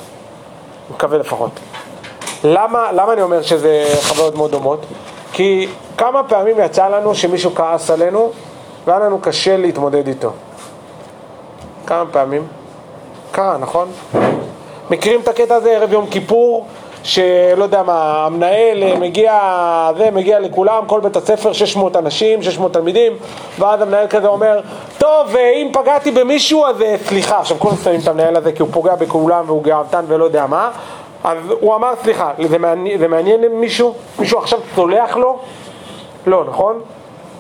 [0.95, 1.51] מקווה לפחות.
[2.45, 4.87] למה, למה אני אומר שזה חוויות מאוד דומות?
[5.33, 8.31] כי כמה פעמים יצא לנו שמישהו כעס עלינו
[8.87, 10.33] והיה לנו קשה להתמודד איתו.
[11.87, 12.47] כמה פעמים?
[13.31, 13.89] קרה, נכון?
[14.91, 16.67] מכירים את הקטע הזה ערב יום כיפור,
[17.07, 19.41] שלא יודע מה, המנהל אה, מגיע,
[19.97, 23.13] זה מגיע לכולם, כל בית הספר, 600 אנשים, 600 תלמידים,
[23.59, 24.61] ואז המנהל כזה אומר,
[24.99, 27.39] טוב, אה, אם פגעתי במישהו, אז אה, סליחה.
[27.39, 30.71] עכשיו כולם שמים את המנהל הזה כי הוא פוגע בכולם והוא גאוותן ולא יודע מה,
[31.25, 33.95] אז הוא אמר סליחה, זה מעניין, זה מעניין מישהו?
[34.19, 35.39] מישהו עכשיו סולח לו?
[36.27, 36.81] לא, נכון?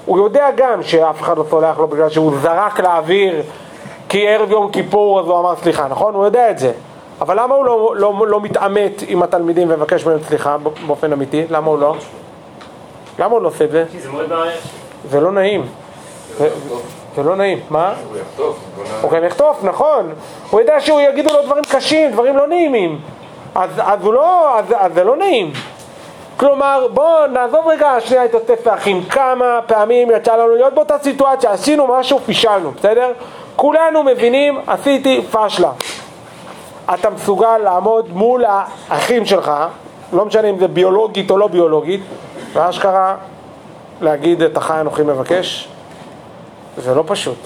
[0.04, 3.42] הוא יודע גם שאף אחד לא סולח לו בגלל שהוא זרק לאוויר
[4.08, 6.14] כי ערב יום כיפור אז הוא אמר סליחה, נכון?
[6.14, 6.72] הוא יודע את זה.
[7.20, 11.44] אבל למה הוא לא, לא, לא מתעמת עם התלמידים ומבקש מהם סליחה באופן אמיתי?
[11.50, 11.96] למה הוא לא?
[13.18, 13.84] למה הוא לא עושה את זה?
[13.92, 14.56] כי זה מאוד בעיה.
[15.10, 15.66] זה לא נעים.
[17.16, 17.60] זה, לא נעים.
[17.70, 17.94] מה?
[18.08, 18.58] הוא יחטוף,
[19.02, 20.12] הוא גם יחטוף, נכון.
[20.50, 23.00] הוא יודע שהוא יגידו לו דברים קשים, דברים לא נעימים.
[23.54, 25.52] אז, אז הוא לא, אז, אז זה לא נעים.
[26.36, 29.04] כלומר, בואו נעזוב רגע שנייה את יוסף האחים.
[29.04, 33.12] כמה פעמים יצא לנו להיות באותה סיטואציה, עשינו משהו, פישלנו, בסדר?
[33.56, 35.70] כולנו מבינים, עשיתי פשלה.
[36.94, 39.52] אתה מסוגל לעמוד מול האחים שלך,
[40.12, 42.00] לא משנה אם זה ביולוגית או לא ביולוגית,
[42.52, 43.16] ואשכרה
[44.00, 45.68] להגיד את החי אנוכי מבקש,
[46.76, 47.38] זה לא פשוט.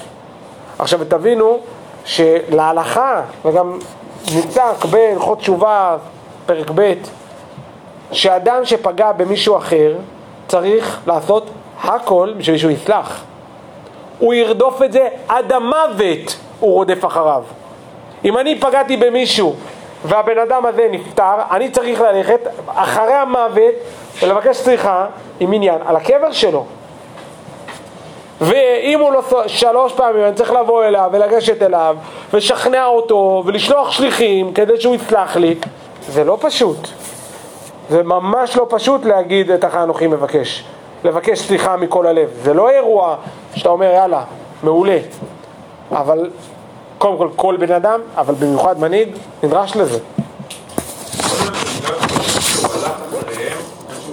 [0.78, 1.58] עכשיו תבינו
[2.04, 3.78] שלהלכה, וגם
[4.36, 5.96] נצעק בהלכות תשובה,
[6.46, 6.92] פרק ב',
[8.12, 9.96] שאדם שפגע במישהו אחר
[10.48, 11.50] צריך לעשות
[11.82, 13.22] הכל בשביל שהוא יסלח.
[14.18, 17.42] הוא ירדוף את זה עד המוות, הוא רודף אחריו.
[18.24, 19.54] אם אני פגעתי במישהו
[20.04, 23.74] והבן אדם הזה נפטר, אני צריך ללכת אחרי המוות
[24.22, 25.06] ולבקש סליחה
[25.40, 26.64] עם עניין על הקבר שלו.
[28.40, 31.96] ואם הוא לא שלוש פעמים, אני צריך לבוא אליו ולגשת אליו
[32.32, 35.54] ולשכנע אותו ולשלוח שליחים כדי שהוא יסלח לי.
[36.08, 36.88] זה לא פשוט.
[37.90, 40.64] זה ממש לא פשוט להגיד את החנוכי מבקש.
[41.04, 42.28] לבקש סליחה מכל הלב.
[42.42, 43.16] זה לא אירוע
[43.54, 44.24] שאתה אומר יאללה,
[44.62, 44.98] מעולה.
[45.92, 46.30] אבל
[47.00, 49.08] קודם כל כל בן אדם, אבל במיוחד מנהיג,
[49.42, 49.98] נדרש לזה.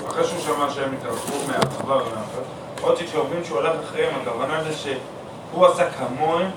[0.08, 0.96] אחרי שהוא שמע שהם
[1.46, 2.02] ומהאחווה,
[2.78, 6.50] יכול להיות שכשאומרים שהוא הלך אחריהם, הכוונה זה שהוא עשה כמוהם,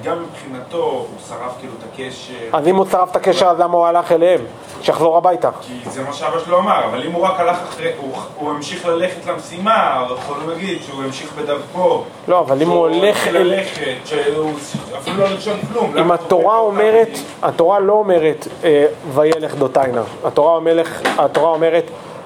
[0.00, 3.76] וגם מבחינתו הוא שרף כאילו את הקשר, אז אם הוא שרף את הקשר, אז למה
[3.76, 4.40] הוא הלך אליהם?
[4.82, 5.50] שיחזור הביתה.
[5.60, 8.86] כי זה מה שאבא שלו אמר, אבל אם הוא רק הלך אחרי, הוא, הוא המשיך
[8.86, 12.02] ללכת למשימה, יכולנו להגיד שהוא המשיך בדרכו.
[12.28, 13.38] לא, אבל אם הוא הולך אל...
[13.38, 14.50] ללכת, שהוא
[14.98, 15.98] אפילו לא לרשום כלום.
[15.98, 17.18] אם התורה אומרת?
[17.42, 21.84] התורה לא אומרת אה, וילך דותיינה, התורה אומרת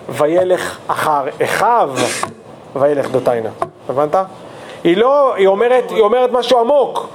[0.09, 1.91] וילך אחר אחיו
[2.77, 3.51] וילך דותיינה,
[3.89, 4.15] הבנת?
[4.85, 7.09] היא לא, היא אומרת, היא אומרת משהו עמוק,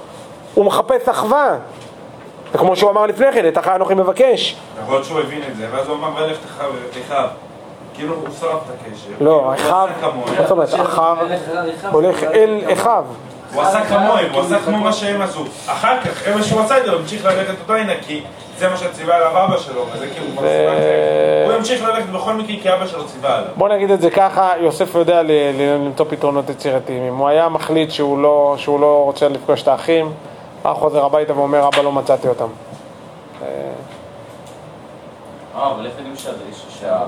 [0.53, 1.57] הוא מחפש אחווה,
[2.51, 5.57] זה כמו שהוא אמר לפני כן, את אחי אנוכי מבקש, יכול להיות שהוא הבין את
[5.57, 7.27] זה, ואז הוא אמר וילך אחיו.
[7.93, 9.09] כאילו הוא שרף את הקשר.
[9.21, 9.89] לא, כאילו, אחיו.
[10.27, 11.13] מה זאת אומרת, אחר
[11.91, 13.03] הולך אל אחיו,
[13.53, 15.43] הוא עשה כמוהם, הוא עשה כמו מה שהם עשו.
[15.67, 18.23] אחר כך, מה שהוא עשה את זה, הוא המשיך ללכת אותו הנה, כי
[18.57, 21.45] זה מה שציווה עליו אבא שלו, וזה כאילו כבר סיבה.
[21.45, 23.47] הוא המשיך ללכת בכל מקרה כי אבא שלו ציווה עליו.
[23.55, 27.03] בוא נגיד את זה ככה, יוסף יודע ל- ל- למצוא פתרונות יצירתיים.
[27.03, 30.11] אם הוא היה מחליט שהוא לא, שהוא לא רוצה לפגוש את האחים,
[30.63, 32.47] היה חוזר הביתה ואומר, אבא לא מצאתי אותם.
[33.41, 33.47] אה,
[35.71, 37.03] אבל איך יודעים שהדרישה, שה...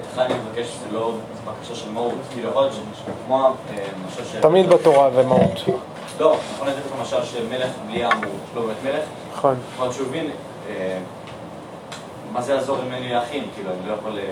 [0.00, 1.12] את חני מבקש זה לא
[1.44, 4.36] בקשה של מהות, כאילו יכול להיות שכמו המשל ש...
[4.40, 5.64] תמיד בתורה זה מהות.
[6.20, 8.12] לא, יכול לתת לך משל שמלך בלי הוא
[8.54, 9.54] לא באמת מלך, נכון.
[9.72, 10.30] יכול להיות שהוא הבין
[10.68, 10.98] אה,
[12.32, 14.18] מה זה יעזור אם אין לי אחים, כאילו אני לא יכול...
[14.18, 14.24] אה,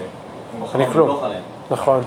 [0.53, 1.21] כמו אני כלום.
[1.71, 2.03] נכון.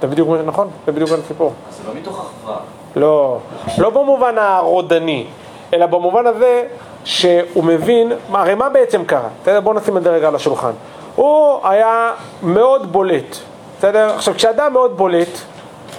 [0.00, 1.52] זה בדיוק, נכון, זה בדיוק הסיפור.
[1.68, 2.56] אז זה לא מתוך אחווה.
[2.96, 3.38] לא,
[3.78, 5.26] לא במובן הרודני,
[5.74, 6.64] אלא במובן הזה
[7.04, 9.28] שהוא מבין, הרי מה בעצם קרה?
[9.42, 9.60] בסדר?
[9.60, 10.70] בואו נשים את זה רגע על השולחן.
[11.14, 13.36] הוא היה מאוד בולט,
[13.78, 14.14] בסדר?
[14.14, 15.38] עכשיו, כשאדם מאוד בולט,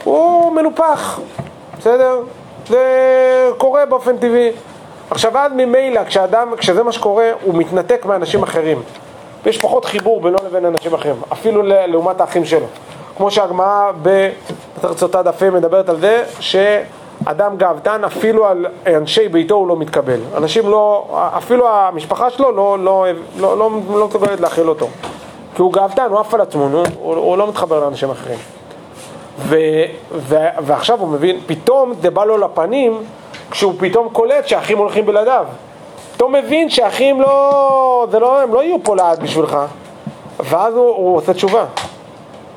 [0.03, 1.19] הוא מנופח,
[1.79, 2.19] בסדר?
[2.67, 4.51] זה קורה באופן טבעי.
[5.11, 8.81] עכשיו, אז ממילא, כשאדם, כשזה מה שקורה, הוא מתנתק מאנשים אחרים.
[9.43, 12.65] ויש פחות חיבור בינו לבין אנשים אחרים, אפילו לעומת האחים שלו.
[13.17, 13.91] כמו שהגמרא
[15.23, 16.23] דף ה' מדברת על זה
[17.25, 20.19] שאדם גאוותן, אפילו על אנשי ביתו הוא לא מתקבל.
[20.37, 23.05] אנשים לא, אפילו המשפחה שלו לא, לא,
[23.37, 24.87] לא, לא, לא מסוגלת להכיל אותו.
[25.55, 28.37] כי הוא גאוותן, הוא עף על עצמו, הוא, הוא, לא מתחבר לאנשים אחרים.
[29.37, 29.57] ו,
[30.11, 33.01] ו, ועכשיו הוא מבין, פתאום זה בא לו לפנים
[33.51, 35.45] כשהוא פתאום קולט שהאחים הולכים בלעדיו.
[36.13, 39.57] פתאום מבין שהאחים לא, זה לא, הם לא יהיו פה לעד בשבילך.
[40.39, 41.65] ואז הוא, הוא עושה תשובה.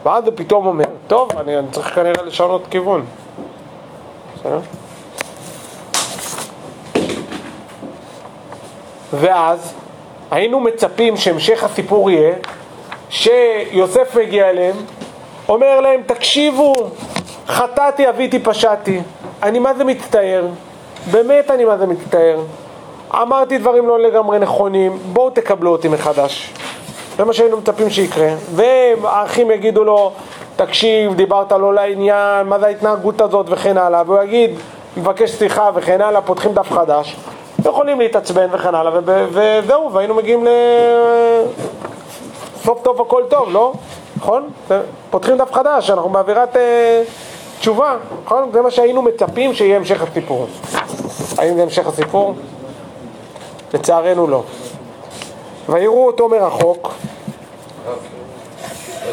[0.05, 3.05] ואז הוא פתאום אומר, טוב, אני, אני צריך כנראה לשנות כיוון.
[4.43, 4.59] בסדר?
[9.13, 9.75] ואז
[10.31, 12.35] היינו מצפים שהמשך הסיפור יהיה
[13.11, 14.77] שיוסף מגיע אליהם,
[15.49, 16.75] אומר להם, תקשיבו,
[17.47, 19.01] חטאתי, אביתי, פשעתי,
[19.43, 20.47] אני מה זה מצטער,
[21.11, 22.41] באמת אני מה זה מצטער,
[23.15, 26.53] אמרתי דברים לא לגמרי נכונים, בואו תקבלו אותי מחדש.
[27.17, 28.29] זה מה שהיינו מצפים שיקרה.
[28.55, 30.13] והאחים יגידו לו,
[30.67, 34.51] תקשיב, דיברת לא לעניין, מה זה ההתנהגות הזאת וכן הלאה, והוא יגיד,
[34.97, 37.17] מבקש סליחה וכן הלאה, פותחים דף חדש,
[37.65, 40.49] יכולים להתעצבן וכן הלאה, וזהו, והיינו מגיעים ל...
[42.65, 43.73] סוף טוב הכל טוב, לא?
[44.17, 44.51] נכון?
[45.11, 47.03] פותחים דף חדש, אנחנו באווירת אה,
[47.59, 48.51] תשובה, נכון?
[48.53, 50.47] זה מה שהיינו מצפים שיהיה המשך הסיפור.
[51.39, 52.35] האם זה המשך הסיפור?
[53.75, 54.43] לצערנו לא.
[55.69, 56.93] ויראו אותו מרחוק,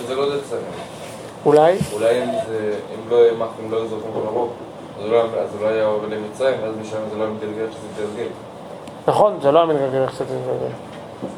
[0.07, 0.88] זה לא לצער.
[1.45, 3.17] אולי, אולי אם זה, אם לא
[3.71, 4.49] לא זורקים במרוק,
[4.99, 8.03] אז אולי- אז אולי היה עובר למצרים, ואז משם זה לא היה מתגלגל איך שזה
[8.07, 8.29] מתגלגל.
[9.07, 10.73] נכון, זה לא היה מתגלגל איך שזה מתגלגל.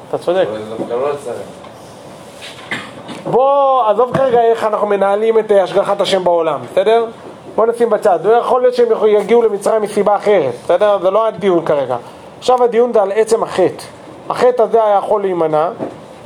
[0.09, 0.45] אתה צודק.
[0.51, 1.11] אבל זה דווקא לא.
[3.31, 7.05] בוא, עזוב כרגע איך אנחנו מנהלים את אה, השגחת השם בעולם, בסדר?
[7.55, 8.19] בוא נשים בצד.
[8.25, 10.97] לא יכול להיות שהם יגיעו למצרים מסיבה אחרת, בסדר?
[11.01, 11.97] זה לא הדיון כרגע.
[12.39, 13.83] עכשיו הדיון זה על עצם החטא.
[14.29, 15.69] החטא הזה היה יכול להימנע,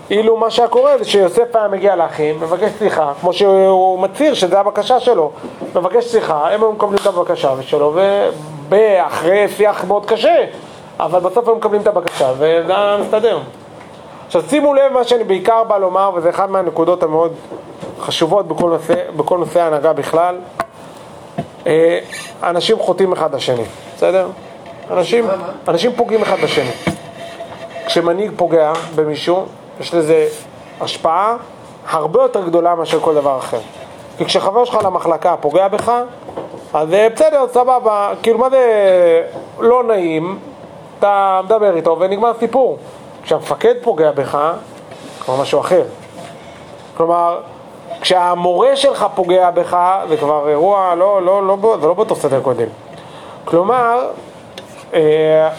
[0.09, 4.59] אילו מה שהיה קורה זה שיוסף היה מגיע לאחים, מבקש סליחה, כמו שהוא מצהיר שזה
[4.59, 5.31] הבקשה שלו,
[5.75, 7.95] מבקש סליחה, הם היו מקבלים את הבקשה שלו,
[8.69, 10.45] ואחרי שיח מאוד קשה,
[10.99, 13.39] אבל בסוף הם מקבלים את הבקשה, וזה היה מסתדר.
[14.27, 17.33] עכשיו שימו לב מה שאני בעיקר בא לומר, וזה אחת מהנקודות המאוד
[17.99, 20.35] חשובות בכל נושא, בכל נושא ההנהגה בכלל.
[21.67, 21.99] אה,
[22.43, 23.63] אנשים חוטאים אחד לשני,
[23.95, 24.27] בסדר?
[24.91, 25.25] אנשים?
[25.67, 26.71] אנשים פוגעים אחד בשני.
[27.85, 29.45] כשמנהיג פוגע במישהו,
[29.79, 30.27] יש לזה
[30.81, 31.35] השפעה
[31.89, 33.59] הרבה יותר גדולה מאשר כל דבר אחר.
[34.17, 35.91] כי כשחבר שלך למחלקה פוגע בך,
[36.73, 38.63] אז אה, בסדר, סבבה, כאילו מה זה
[39.59, 40.39] לא נעים,
[40.99, 42.77] אתה מדבר איתו ונגמר סיפור.
[43.23, 44.53] כשהמפקד פוגע בך,
[45.19, 45.83] כבר משהו אחר.
[46.97, 47.39] כלומר,
[48.01, 49.77] כשהמורה שלך פוגע בך,
[50.09, 52.67] זה כבר אירוע לא, לא, לא, לא, זה לא באותו סדר קודם.
[53.45, 54.09] כלומר,
[54.93, 55.49] אה,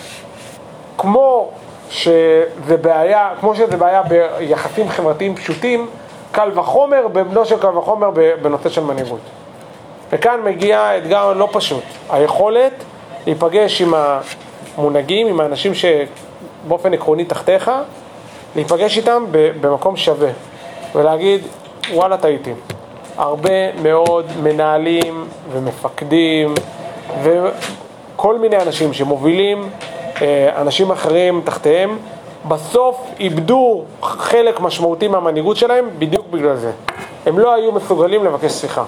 [0.98, 1.50] כמו
[1.90, 5.86] שזה בעיה, כמו שזה בעיה ביחסים חברתיים פשוטים,
[6.32, 8.10] קל וחומר בבנו של קל וחומר
[8.42, 9.20] בנושא של מנהיגות.
[10.12, 12.72] וכאן מגיע אתגר לא פשוט, היכולת
[13.26, 13.94] להיפגש עם
[14.76, 17.70] המונהגים, עם האנשים שבאופן עקרוני תחתיך,
[18.56, 20.30] להיפגש איתם במקום שווה
[20.94, 21.40] ולהגיד,
[21.92, 22.52] וואלה טעיתי.
[23.16, 26.54] הרבה מאוד מנהלים ומפקדים
[27.22, 29.70] וכל מיני אנשים שמובילים
[30.56, 31.98] אנשים אחרים תחתיהם,
[32.48, 36.72] בסוף איבדו חלק משמעותי מהמנהיגות שלהם בדיוק בגלל זה.
[37.26, 38.84] הם לא היו מסוגלים לבקש סליחה.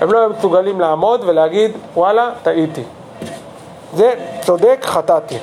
[0.00, 2.82] הם לא היו מסוגלים לעמוד ולהגיד, וואלה, טעיתי.
[3.94, 5.38] זה צודק, חטאתי.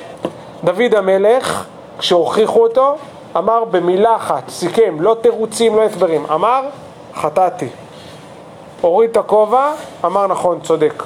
[0.64, 1.64] דוד המלך,
[1.98, 2.96] כשהוכיחו אותו,
[3.36, 6.62] אמר במילה אחת, סיכם, לא תירוצים, לא הסברים, אמר,
[7.14, 7.68] חטאתי.
[8.80, 9.72] הוריד את הכובע,
[10.04, 11.02] אמר נכון, צודק.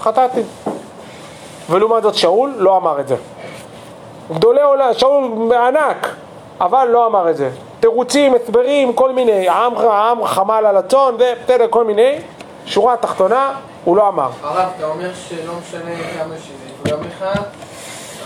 [0.00, 0.40] חטאתי.
[1.70, 3.16] ולעומת זאת שאול לא אמר את זה.
[4.32, 6.08] גדולי עולם, שאול ענק,
[6.60, 7.50] אבל לא אמר את זה.
[7.80, 12.18] תירוצים, הסברים, כל מיני, העם, העם חמל על הצאן, ובסדר, כל מיני.
[12.66, 13.52] שורה תחתונה,
[13.84, 14.28] הוא לא אמר.
[14.42, 17.22] הרב, אתה אומר שלא משנה כמה שזה יפגע בך,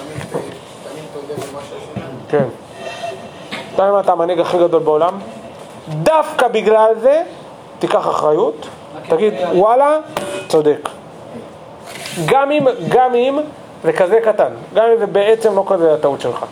[0.02, 2.04] תמיד תודה במה שעשית?
[2.28, 2.44] כן.
[3.74, 5.18] אתה יודע אתה המנהיג הכי גדול בעולם?
[5.88, 7.22] דווקא בגלל זה,
[7.78, 8.66] תיקח אחריות,
[9.08, 9.98] תגיד, וואלה,
[10.48, 10.88] צודק.
[12.26, 13.38] גם אם, גם אם
[13.84, 16.44] זה כזה קטן, גם אם זה בעצם לא כזה הטעות שלך.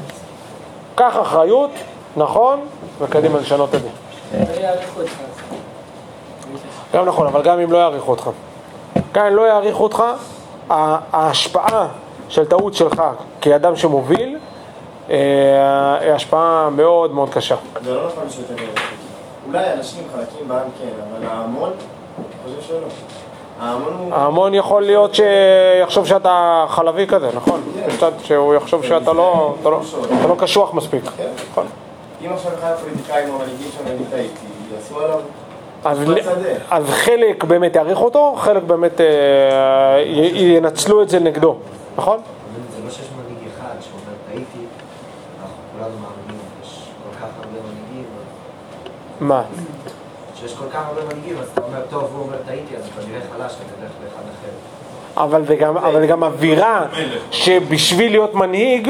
[0.94, 1.70] קח אחריות,
[2.16, 2.60] נכון,
[2.98, 3.88] וקדימה לשנות את זה.
[6.94, 8.30] גם נכון, אבל גם אם לא יעריכו אותך.
[9.12, 10.04] גם אם לא יעריכו אותך,
[10.70, 11.88] ההשפעה
[12.28, 13.02] של טעות שלך
[13.40, 14.38] כאדם שמוביל,
[15.10, 17.56] אה, היא השפעה מאוד מאוד קשה.
[17.84, 18.54] זה לא נכון שאתה.
[19.46, 21.70] אולי אנשים חלקים בעם כן, אבל ההמון,
[22.18, 23.11] אני חושב שלא.
[24.12, 27.60] ההמון יכול להיות שיחשוב שאתה חלבי כזה, נכון?
[27.96, 29.80] קצת שהוא יחשוב שאתה לא, אתה לא,
[30.18, 31.04] אתה לא קשוח מספיק.
[31.50, 31.66] נכון.
[32.24, 35.20] אם עכשיו אחד הפוליטיקאים או המנהיגים שם טעיתי, יעשו עליו...
[36.70, 40.00] אז, חלק באמת יעריכו אותו, חלק באמת אה,
[40.34, 41.56] ינצלו את זה נגדו,
[41.96, 42.18] נכון?
[42.76, 44.66] זה לא שיש מנהיג אחד שאומר טעיתי,
[45.42, 48.04] אנחנו כולנו מאמינים, יש כל כך הרבה מנהיגים,
[49.20, 49.42] מה?
[50.42, 53.20] שיש כל כך הרבה מנהיגים, אז אתה אומר, טוב, הוא אומר טעיתי, אז אתה נראה
[53.20, 55.22] חלש, אתה תלך לאחד אחר.
[55.24, 56.86] אבל זה גם, אבל גם אווירה
[57.30, 58.88] שבשביל להיות מנהיג,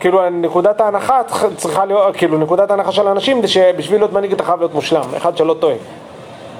[0.00, 1.20] כאילו נקודת ההנחה
[1.56, 5.02] צריכה- להיות, כאילו נקודת ההנחה של האנשים זה שבשביל להיות מנהיג אתה חייב להיות מושלם,
[5.16, 5.74] אחד שלא טועה.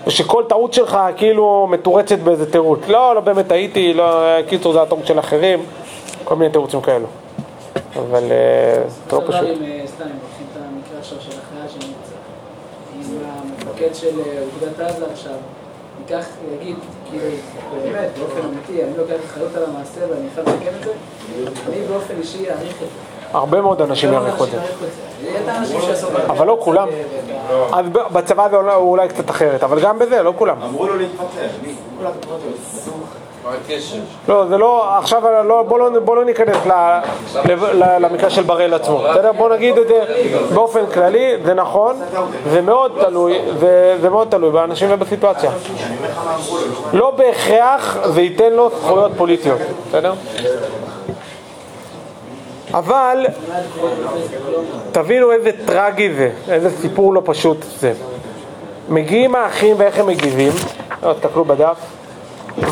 [0.07, 2.81] ושכל טעות שלך כאילו מתורצת באיזה תירוץ.
[2.89, 5.63] לא, לא באמת טעיתי, לא, קיצור זה הטעות של אחרים,
[6.25, 7.07] כל מיני תירוצים כאלו.
[7.97, 9.35] אבל אה, זה לא פשוט.
[9.35, 12.15] עם, אה, סתם, אם לוקחים את המקרה עכשיו של החייל שנמצא.
[12.97, 13.03] אם
[13.81, 15.33] המפקד של אה, אוגדת עזה עכשיו,
[16.01, 16.77] ייקח, יגיד,
[17.11, 17.25] כאילו,
[17.83, 20.93] באמת, באופן אמיתי, אני לוקח אחריות על המעשה ואני חייב לתקן את זה,
[21.69, 22.87] אני באופן אישי אעריך את זה.
[23.33, 24.59] הרבה מאוד אנשים יעריכו את זה.
[26.27, 26.89] אבל לא כולם.
[28.13, 30.63] בצבא זה אולי קצת אחרת, אבל גם בזה, לא כולם.
[30.63, 31.49] אמרו לו להתפטר,
[33.55, 33.97] הקשר?
[34.29, 36.73] לא, זה לא, עכשיו לא, בוא, לא, בוא לא ניכנס ל,
[37.45, 39.33] ל, ל, למקרה של בראל עצמו, בסדר?
[39.33, 40.05] בוא נגיד את זה
[40.55, 41.97] באופן כללי, זה נכון,
[42.51, 45.51] זה מאוד תלוי, זה, זה מאוד תלוי באנשים ובסיטואציה.
[46.93, 49.59] לא בהכרח זה ייתן לו זכויות פוליטיות,
[49.89, 50.13] בסדר?
[52.75, 53.27] אבל
[54.93, 57.93] תבינו איזה טרגי זה, איזה סיפור לא פשוט זה.
[58.89, 60.53] מגיעים האחים ואיך הם מגיבים,
[61.03, 61.77] לא, תסתכלו בדף.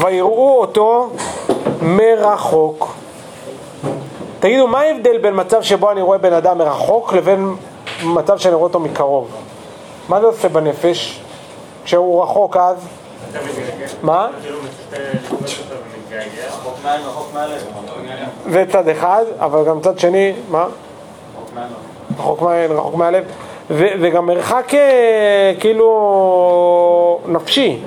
[0.01, 1.11] ויראו אותו
[1.83, 2.95] מרחוק.
[4.41, 7.55] תגידו, מה ההבדל בין מצב שבו אני רואה בן אדם מרחוק לבין
[8.05, 9.29] מצב שאני רואה אותו מקרוב?
[10.09, 11.21] מה זה עושה בנפש?
[11.85, 12.77] כשהוא רחוק אז?
[14.03, 14.29] מה?
[18.51, 20.67] זה צד אחד, אבל גם צד שני, מה?
[22.19, 22.73] רחוק מהלב.
[22.73, 23.25] רחוק מהלב.
[23.71, 27.81] וגם מרחק אה, כאילו נפשי.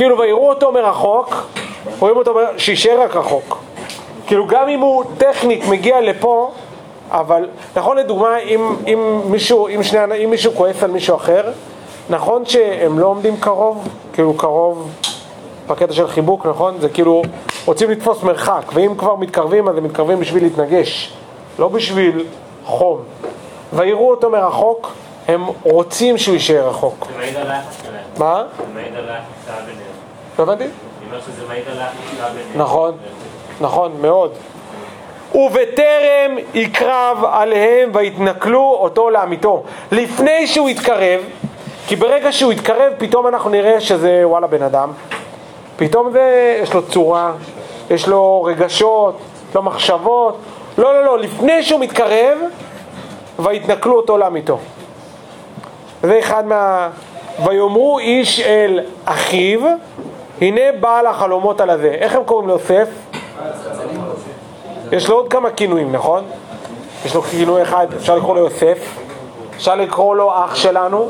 [0.00, 1.34] כאילו ויראו אותו מרחוק,
[1.98, 3.58] רואים אותו, שישאר רק רחוק.
[4.26, 6.50] כאילו גם אם הוא טכנית מגיע לפה,
[7.10, 11.52] אבל נכון לדוגמה אם, אם, מישהו, אם, שני, אם מישהו כועס על מישהו אחר,
[12.10, 14.90] נכון שהם לא עומדים קרוב, כאילו קרוב
[15.66, 16.74] בקטע של חיבוק, נכון?
[16.80, 17.22] זה כאילו,
[17.64, 21.12] רוצים לתפוס מרחק, ואם כבר מתקרבים, אז הם מתקרבים בשביל להתנגש,
[21.58, 22.24] לא בשביל
[22.64, 22.98] חום.
[23.72, 24.92] ויראו אותו מרחוק,
[25.28, 27.06] הם רוצים שהוא יישאר רחוק.
[27.12, 28.04] זה מעיד על היחס שלהם.
[28.18, 28.44] מה?
[28.56, 29.90] זה מעיד על היחס ביניהם.
[30.38, 30.64] לא הבנתי?
[31.26, 32.62] שזה מעיד על היחס ביניהם.
[32.62, 32.96] נכון,
[33.60, 34.32] נכון, מאוד.
[35.34, 39.62] ובטרם יקרב עליהם ויתנכלו אותו לעמיתו.
[39.92, 41.20] לפני שהוא יתקרב,
[41.86, 44.92] כי ברגע שהוא יתקרב פתאום אנחנו נראה שזה וואלה בן אדם.
[45.76, 47.32] פתאום זה, יש לו צורה,
[47.90, 49.16] יש לו רגשות,
[49.48, 50.38] יש לו מחשבות.
[50.78, 52.38] לא, לא, לא, לפני שהוא מתקרב,
[53.38, 54.58] ויתנכלו אותו לעמיתו.
[56.02, 56.88] זה אחד מה...
[57.44, 59.60] ויאמרו איש אל אחיו,
[60.40, 61.88] הנה בעל החלומות על הזה.
[61.88, 62.88] איך הם קוראים ליוסף?
[64.92, 66.24] יש לו עוד כמה כינויים, נכון?
[67.04, 68.78] יש לו כינוי אחד, אפשר לקרוא לו יוסף,
[69.56, 71.08] אפשר לקרוא לו אח שלנו,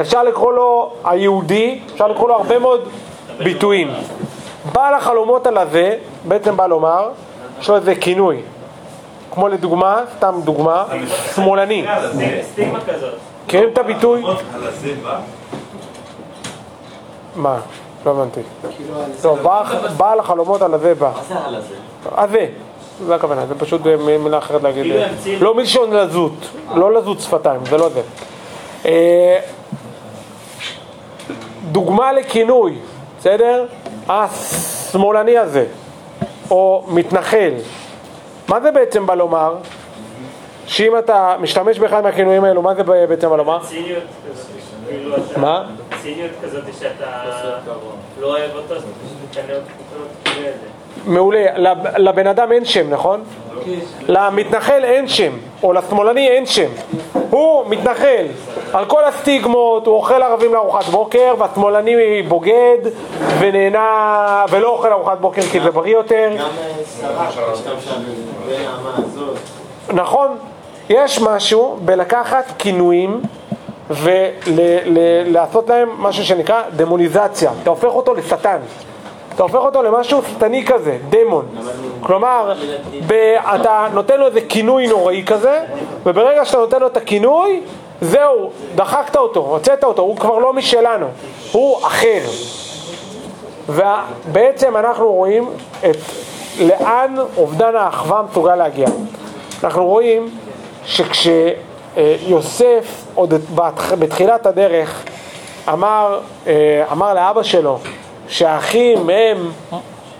[0.00, 2.88] אפשר לקרוא לו היהודי, אפשר לקרוא לו הרבה מאוד
[3.38, 3.90] ביטויים.
[4.72, 7.10] בעל החלומות על הזה, בעצם בא לומר,
[7.60, 8.36] יש לו איזה כינוי.
[9.30, 10.84] כמו לדוגמה, סתם דוגמה,
[11.34, 11.86] שמאלני.
[12.42, 13.29] סטיגמה כזאת.
[13.46, 14.22] מכירים את הביטוי?
[14.24, 14.34] על
[14.66, 15.20] הזה בא?
[17.36, 17.58] מה?
[18.06, 18.40] לא הבנתי.
[18.76, 21.12] כאילו, על לא, בעל- בעל החלומות על הזה בא.
[21.16, 21.74] מה זה על הזה?
[22.16, 22.46] הזה,
[23.06, 24.82] זה הכוונה, זה פשוט אה, מ- מילה אחרת להגיד.
[24.82, 26.32] כאילו אה, לא מלשון לזות,
[26.74, 28.02] לא לזות שפתיים, זה לא זה.
[28.86, 29.38] אה,
[31.72, 32.78] דוגמה לכינוי,
[33.18, 33.66] בסדר?
[34.08, 35.66] השמאלני הזה,
[36.50, 37.50] או מתנחל.
[38.48, 39.54] מה זה בעצם בא לומר?
[40.70, 43.58] שאם אתה משתמש באחד מהכינויים האלו, מה זה בעצם בא לומר?
[43.64, 44.02] ציניות
[44.32, 44.46] כזאת.
[44.88, 45.40] כאילו אתה...
[45.40, 45.64] מה?
[46.02, 47.22] ציניות כזאת שאתה
[48.20, 50.40] לא אוהב אותו, אז אתה תקנא אותו.
[51.06, 51.46] מעולה.
[51.56, 53.24] לב- לבן אדם אין שם, נכון?
[54.08, 56.68] למתנחל אין שם, או לשמאלני אין שם.
[57.30, 58.26] הוא מתנחל.
[58.72, 62.78] על כל הסטיגמות, הוא אוכל ערבים לארוחת בוקר, והשמאלני בוגד,
[63.38, 66.30] ונהנה, ולא אוכל ארוחת בוקר כי זה בריא יותר.
[66.38, 66.48] גם
[67.00, 67.94] שרה השתמשה
[68.46, 69.36] בנעמה הזאת.
[69.92, 70.28] נכון,
[70.90, 73.20] יש משהו בלקחת כינויים
[73.90, 77.50] ולעשות להם משהו שנקרא דמוניזציה.
[77.62, 78.58] אתה הופך אותו לשטן.
[79.34, 81.46] אתה הופך אותו למשהו שטני כזה, דמון.
[82.00, 82.54] כלומר,
[83.06, 85.60] ב- אתה נותן לו איזה כינוי נוראי כזה,
[86.06, 87.60] וברגע שאתה נותן לו את הכינוי,
[88.00, 91.06] זהו, דחקת אותו, הוצאת אותו, הוא כבר לא משלנו,
[91.52, 92.20] הוא אחר.
[93.68, 95.48] ובעצם אנחנו רואים
[95.90, 95.96] את
[96.60, 98.88] לאן אובדן האחווה מסוגל להגיע.
[99.64, 100.28] אנחנו רואים
[100.86, 102.44] שכשיוסף
[103.14, 103.34] עוד
[103.98, 105.04] בתחילת הדרך
[105.68, 107.78] אמר, אה, אמר לאבא שלו
[108.28, 109.50] שהאחים הם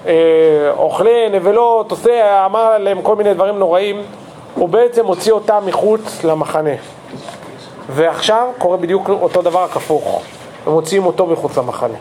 [0.06, 0.12] אה,
[0.76, 4.02] אוכלי נבלות, עושה, אמר להם כל מיני דברים נוראים,
[4.54, 6.70] הוא בעצם הוציא אותם מחוץ למחנה.
[7.88, 10.22] ועכשיו קורה בדיוק אותו דבר רק הפוך,
[10.66, 11.94] הם מוציאים אותו מחוץ למחנה.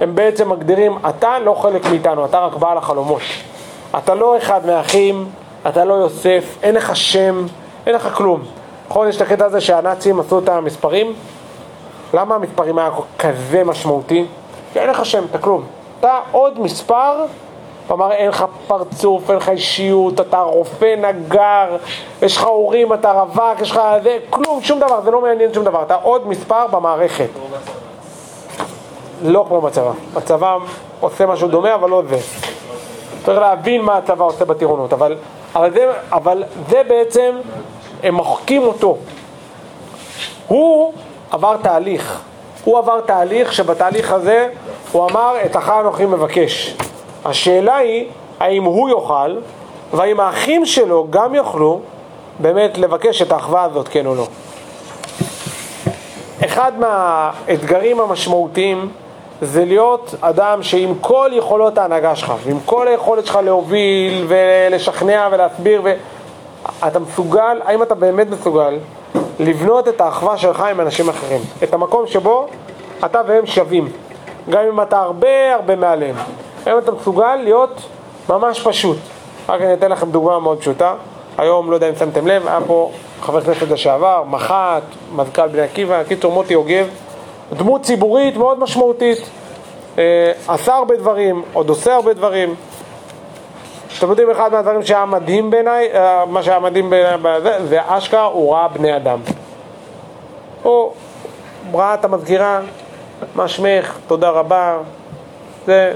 [0.00, 3.22] הם בעצם מגדירים, אתה לא חלק מאיתנו, אתה רק בעל החלומות.
[3.98, 5.26] אתה לא אחד מהאחים,
[5.68, 7.46] אתה לא יוסף, אין לך שם,
[7.86, 8.40] אין לך כלום.
[8.88, 11.14] נכון, יש את הקטע הזה שהנאצים עשו את המספרים?
[12.14, 14.24] למה המספרים היה כזה משמעותי?
[14.72, 15.64] כי אין לך שם, אתה כלום.
[16.00, 17.24] אתה עוד מספר,
[17.88, 21.76] כלומר אין לך פרצוף, אין לך אישיות, אתה רופא נגר,
[22.22, 25.64] יש לך הורים, אתה רווק, יש לך זה, כלום, שום דבר, זה לא מעניין שום
[25.64, 25.82] דבר.
[25.82, 27.28] אתה עוד מספר במערכת.
[29.22, 29.90] לא כמו בצבא.
[30.16, 30.56] הצבא
[31.00, 32.18] עושה משהו דומה, אבל לא זה.
[33.24, 35.16] צריך להבין מה הצבא עושה בטירונות, אבל,
[35.54, 37.36] אבל, זה, אבל זה בעצם,
[38.04, 38.96] הם מוחקים אותו.
[40.48, 40.92] הוא
[41.30, 42.20] עבר תהליך.
[42.64, 44.48] הוא עבר תהליך שבתהליך הזה
[44.92, 46.76] הוא אמר את אחר אנוכי מבקש.
[47.24, 48.06] השאלה היא
[48.40, 49.36] האם הוא יוכל
[49.92, 51.80] והאם האחים שלו גם יוכלו
[52.38, 54.26] באמת לבקש את האחווה הזאת, כן או לא.
[56.44, 58.88] אחד מהאתגרים המשמעותיים
[59.42, 65.80] זה להיות אדם שעם כל יכולות ההנהגה שלך, ועם כל היכולת שלך להוביל ולשכנע ולהסביר,
[65.84, 65.94] ו...
[66.86, 68.78] אתה מסוגל, האם אתה באמת מסוגל
[69.40, 72.46] לבנות את האחווה שלך עם אנשים אחרים, את המקום שבו
[73.04, 73.88] אתה והם שווים,
[74.50, 76.16] גם אם אתה הרבה הרבה מעליהם.
[76.66, 77.80] האם אתה מסוגל להיות
[78.28, 78.96] ממש פשוט.
[79.48, 80.94] רק אני אתן לכם דוגמה מאוד פשוטה.
[81.38, 82.90] היום, לא יודע אם שמתם לב, היה פה
[83.20, 86.86] חבר כנסת לשעבר, מח"ט, מזכ"ל בני עקיבא, קיצור מוטי יוגב,
[87.52, 89.18] דמות ציבורית מאוד משמעותית.
[89.98, 92.54] אה, עשה הרבה דברים, עוד עושה הרבה דברים.
[93.98, 98.54] אתם יודעים, אחד מהדברים שהיה מדהים בעיניי, אה, מה שהיה מדהים בעיניי, זה אשכרה, הוא
[98.54, 99.18] ראה בני אדם.
[100.62, 100.92] הוא
[101.74, 102.60] ראה את המזכירה,
[103.34, 104.76] מה שמך, תודה רבה,
[105.66, 105.92] זה...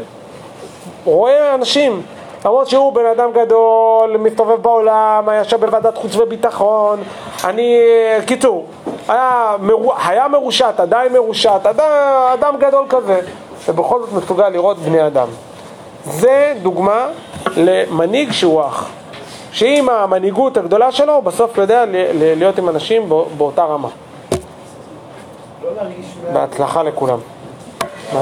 [1.05, 2.03] רואה אנשים,
[2.45, 7.01] למרות שהוא בן אדם גדול, מסתובב בעולם, היה ישב בוועדת חוץ וביטחון,
[7.45, 7.79] אני,
[8.27, 8.67] קיצור,
[9.09, 11.91] היה, מרו, היה מרושת, עדיין מרושת, אדם,
[12.35, 13.21] אדם גדול כזה,
[13.69, 15.29] ובכל זאת מסוגל לראות בני אדם.
[16.05, 17.07] זה דוגמה
[17.57, 18.89] למנהיג שהוא אח.
[19.53, 21.85] שעם המנהיגות הגדולה שלו, הוא בסוף יודע
[22.37, 23.89] להיות עם אנשים בא- באותה רמה.
[26.33, 27.19] בהצלחה לכולם.
[28.15, 28.21] מה?